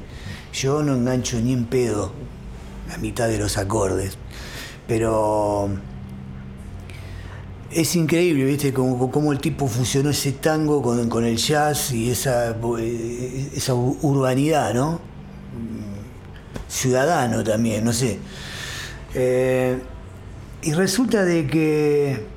[0.53, 2.11] Yo no engancho ni en pedo
[2.89, 4.17] la mitad de los acordes,
[4.87, 5.69] pero
[7.71, 8.73] es increíble, ¿viste?
[8.73, 13.73] Cómo, cómo el tipo fusionó ese tango con, con el jazz y esa, eh, esa
[13.73, 14.99] urbanidad, ¿no?
[16.69, 18.19] Ciudadano también, no sé.
[19.13, 19.79] Eh,
[20.61, 22.36] y resulta de que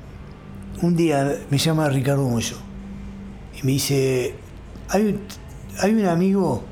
[0.81, 2.57] un día me llama Ricardo Moyo
[3.61, 4.35] y me dice,
[4.89, 5.21] hay, un-
[5.79, 6.63] hay un amigo,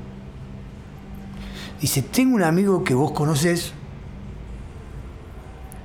[1.80, 3.72] dice, tengo un amigo que vos conocés,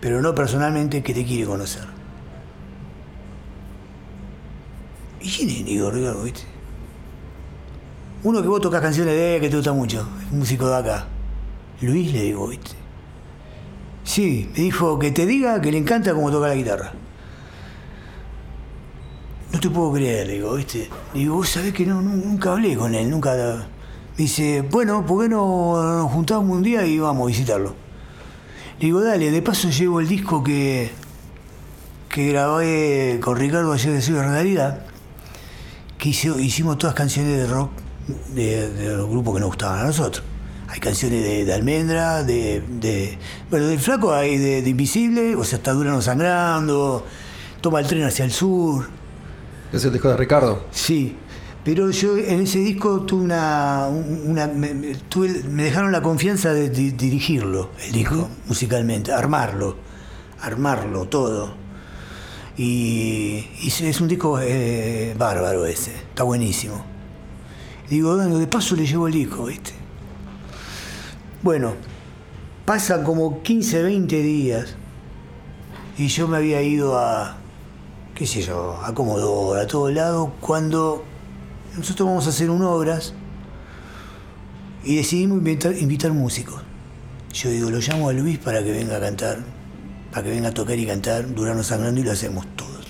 [0.01, 1.83] pero no personalmente, que te quiere conocer.
[5.21, 6.41] ¿Y quién es Digo, Ricardo, viste?
[8.23, 11.05] Uno que vos tocas canciones de él que te gusta mucho, un músico de acá.
[11.81, 12.71] Luis le digo, viste.
[14.03, 16.91] Sí, me dijo que te diga que le encanta cómo toca la guitarra.
[19.55, 20.89] No te puedo creer, digo, ¿viste?
[21.13, 23.65] Digo, vos sabés que nunca hablé con él, nunca.
[24.17, 27.73] Dice, bueno, ¿por qué no nos juntamos un día y vamos a visitarlo?
[28.81, 30.91] Digo, dale, de paso llevo el disco que,
[32.09, 34.85] que grabé con Ricardo ayer de Ciudad Realidad,
[35.97, 37.71] que hizo- hicimos todas canciones de rock
[38.33, 40.21] de, los grupos que nos gustaban a nosotros.
[40.67, 43.17] Hay canciones de, Almendra, de, de-
[43.49, 47.05] Bueno, del Flaco hay de Invisible, o sea, está Durano Sangrando,
[47.61, 48.89] Toma el tren hacia el sur.
[49.73, 50.65] Es el disco de Ricardo.
[50.71, 51.15] Sí,
[51.63, 53.87] pero yo en ese disco tuve una.
[53.87, 59.75] una- me, me- tuve- me dejaron la confianza de, di- dirigirlo, el disco, musicalmente, armarlo,
[60.41, 61.55] armarlo todo.
[62.57, 66.85] Y, y es- es un disco eh, bárbaro ese, está buenísimo.
[67.89, 69.71] Digo, bueno, de paso le llevo el disco, ¿viste?
[71.43, 71.73] Bueno,
[72.65, 74.75] pasan como 15, 20 días
[75.97, 77.37] y yo me había ido a,
[78.15, 81.03] qué sé yo, a Comodoro, a todo lado, cuando
[81.77, 83.13] nosotros vamos a hacer un obras
[84.85, 86.61] y decidimos invitar, invitar músicos.
[87.33, 89.39] Yo digo, lo llamo a Luis para que venga a cantar,
[90.11, 92.85] para que venga a tocar y cantar Durano Sangrando y lo hacemos todos.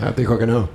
[0.00, 0.68] Ah, te dijo que no.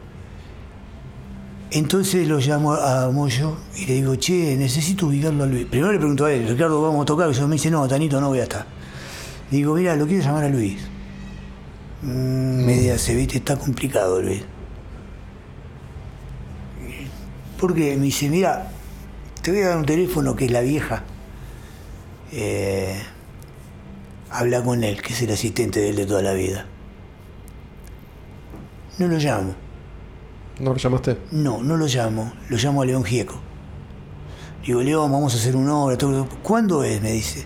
[1.72, 5.66] Entonces lo llamo a Moyo y le digo, che, necesito ubicarlo a Luis.
[5.66, 7.30] Primero le pregunto a él, Ricardo, vamos a tocar.
[7.30, 8.66] Y yo me dice, no, Tanito, no voy a estar.
[9.52, 10.97] Le digo, mira, lo quiero llamar a Luis.
[12.02, 14.44] Mm, me dice, viste, está complicado, Luis.
[17.60, 18.72] Porque me dice, mira,
[19.42, 21.04] te voy a dar un teléfono que es la vieja.
[22.32, 23.02] Eh,
[24.30, 26.66] habla con él, que es el asistente de él de toda la vida.
[29.00, 29.56] No lo llamo.
[30.60, 31.18] ¿No lo llamaste?
[31.32, 33.40] No, no lo llamo, lo llamo a León Gieco.
[34.66, 35.98] Digo, León, vamos a hacer una obra.
[35.98, 36.28] todo.
[36.44, 37.02] ¿Cuándo es?
[37.02, 37.46] Me dice.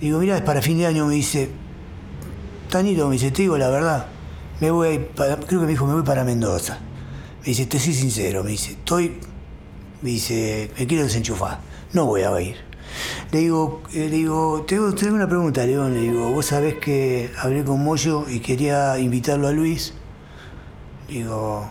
[0.00, 1.50] Digo, mira, es para fin de año, me dice.
[2.72, 4.06] Tanito, me dice, te digo la verdad.
[4.62, 6.78] Me voy, para- creo que me dijo, me voy para Mendoza.
[7.40, 9.18] Me dice, te soy sincero, me dice, estoy,
[10.00, 11.58] me dice, me quiero desenchufar,
[11.92, 12.56] no voy a ir.
[13.30, 17.30] Le digo, eh, le digo, tengo, tengo una pregunta, León, le digo, vos sabés que
[17.38, 19.92] hablé con Moyo y quería invitarlo a Luis.
[21.08, 21.68] Digo,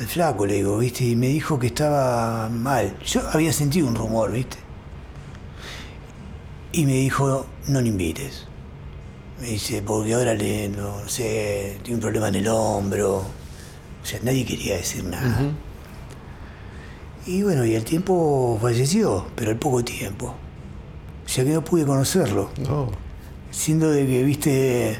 [0.00, 1.04] al flaco, le digo, ¿viste?
[1.04, 2.96] Y me dijo que estaba mal.
[3.06, 4.56] Yo había sentido un rumor, ¿viste?
[6.72, 8.47] Y me dijo, no lo invites.
[9.40, 13.16] Me dice, porque ahora le, no, sé, tiene un problema en el hombro.
[13.18, 15.42] O sea, nadie quería decir nada.
[17.26, 20.34] Y bueno, y el tiempo falleció, pero al poco tiempo.
[21.24, 22.50] O sea que no pude conocerlo.
[22.66, 22.88] No.
[23.50, 24.98] Siendo de que, viste,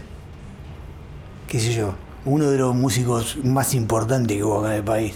[1.49, 1.95] qué sé yo,
[2.25, 5.15] uno de los músicos más importantes que hubo acá en el país.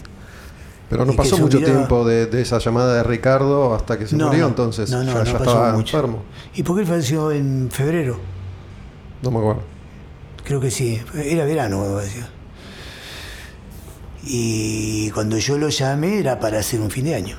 [0.89, 4.17] Pero no Y pasó mucho tiempo de, de esa llamada de Ricardo hasta que se
[4.17, 5.97] No, murió, entonces no, no, ya, no ya pasó estaba mucho.
[5.99, 6.23] enfermo.
[6.55, 8.19] ¿Y por qué él falleció en febrero?
[9.23, 9.63] No me acuerdo.
[10.45, 12.23] Creo que sí, era verano, me pareció.
[14.25, 17.37] Y cuando yo lo llamé era para hacer un fin de año.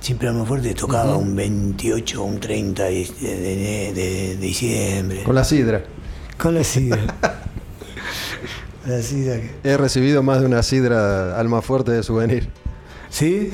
[0.00, 2.90] Siempre a lo fuerte tocaba un 28 o un 30 de,
[3.20, 5.22] de- de- de diciembre.
[5.24, 5.82] Con la sidra.
[6.38, 7.00] Con la sidra.
[8.86, 12.48] La sidra que- He recibido más de una sidra alma fuerte de souvenir.
[13.10, 13.50] ¿Sí?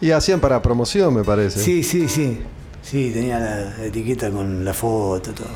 [0.00, 1.60] Y hacían para promoción, me parece.
[1.60, 2.40] Sí, sí, sí.
[2.82, 5.46] Sí, tenía la etiqueta con la foto, todo.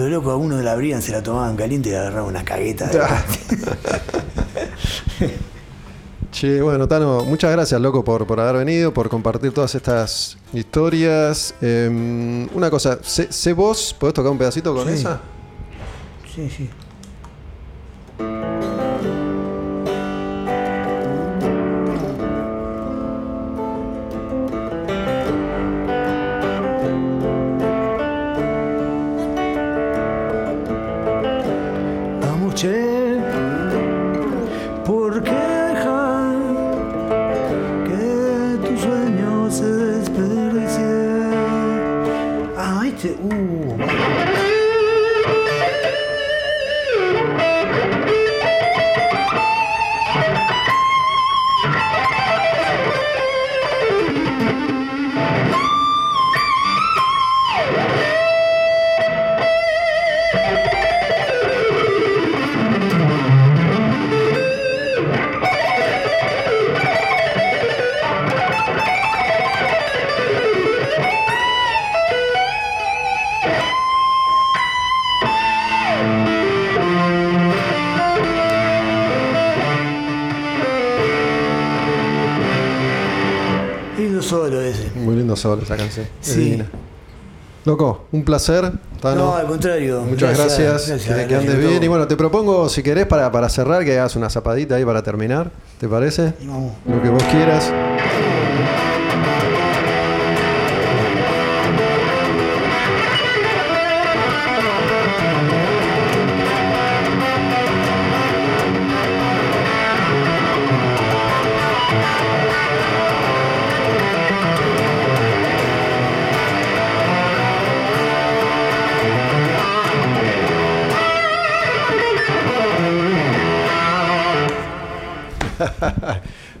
[0.00, 2.86] Lo loco, a uno la abrían, se la tomaban caliente y le agarraban una cagueta.
[2.86, 3.00] de-
[6.32, 11.54] Che, bueno, Tano, muchas gracias, loco, por, por haber venido, por compartir todas estas historias.
[11.60, 14.92] Em, una cosa, sé, sé vos, ¿podés tocar un pedacito con Sí.
[14.94, 15.20] esa?
[16.34, 16.70] Sí, sí.
[85.40, 86.06] Solo esa canción.
[86.20, 86.62] Sí.
[87.64, 88.72] Loco, un placer.
[89.02, 89.16] Tano.
[89.16, 90.00] No, al contrario.
[90.02, 91.82] Muchas gracias, que- que, gracias andes a bien.
[91.82, 95.02] Y bueno, te propongo, si querés, para, para cerrar, que hagas una zapadita ahí para
[95.02, 95.50] terminar.
[95.78, 96.32] ¿Te parece?
[96.42, 96.72] Vamos.
[96.86, 97.70] Lo que vos quieras.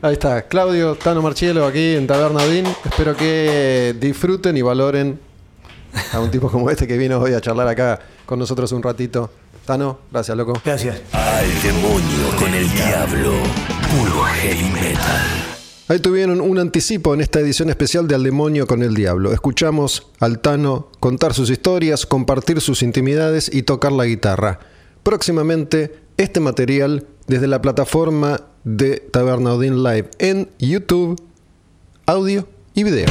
[0.02, 2.64] Ahí está, Claudio, Tano Marchielo aquí en Tabernadín.
[2.86, 5.20] Espero que disfruten y valoren
[6.14, 9.30] a un tipo como este que vino hoy a charlar acá con nosotros un ratito.
[9.66, 10.54] Tano, gracias, loco.
[10.64, 11.02] Gracias.
[11.12, 13.32] Al demonio con el diablo,
[13.90, 15.20] puro heavy metal.
[15.88, 19.34] Ahí tuvieron un anticipo en esta edición especial de Al demonio con el diablo.
[19.34, 24.60] Escuchamos al Tano contar sus historias, compartir sus intimidades y tocar la guitarra.
[25.02, 31.16] Próximamente, este material desde la plataforma de Tabernaudín Live en YouTube,
[32.04, 33.06] audio y video.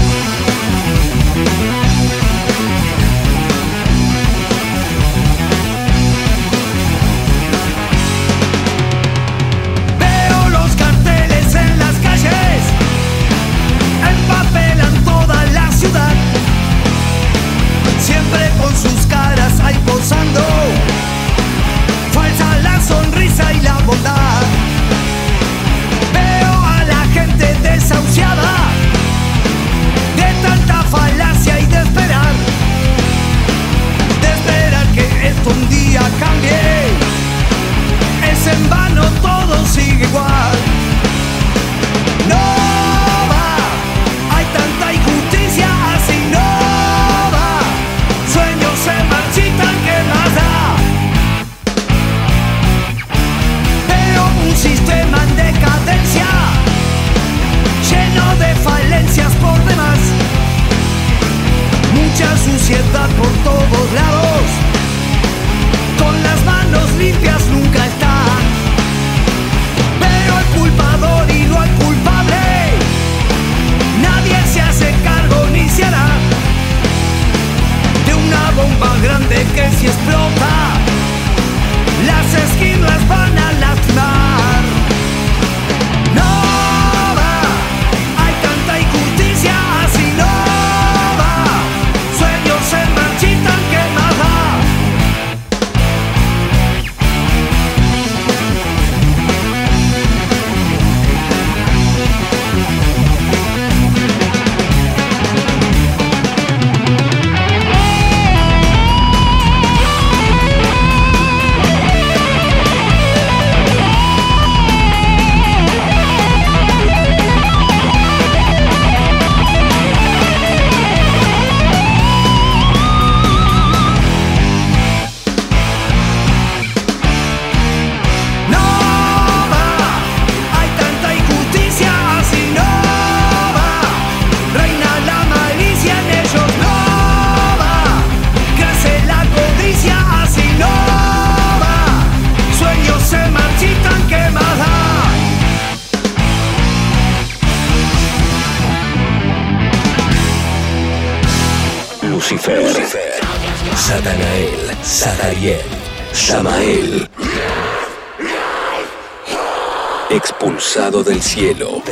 [161.30, 161.84] cielo.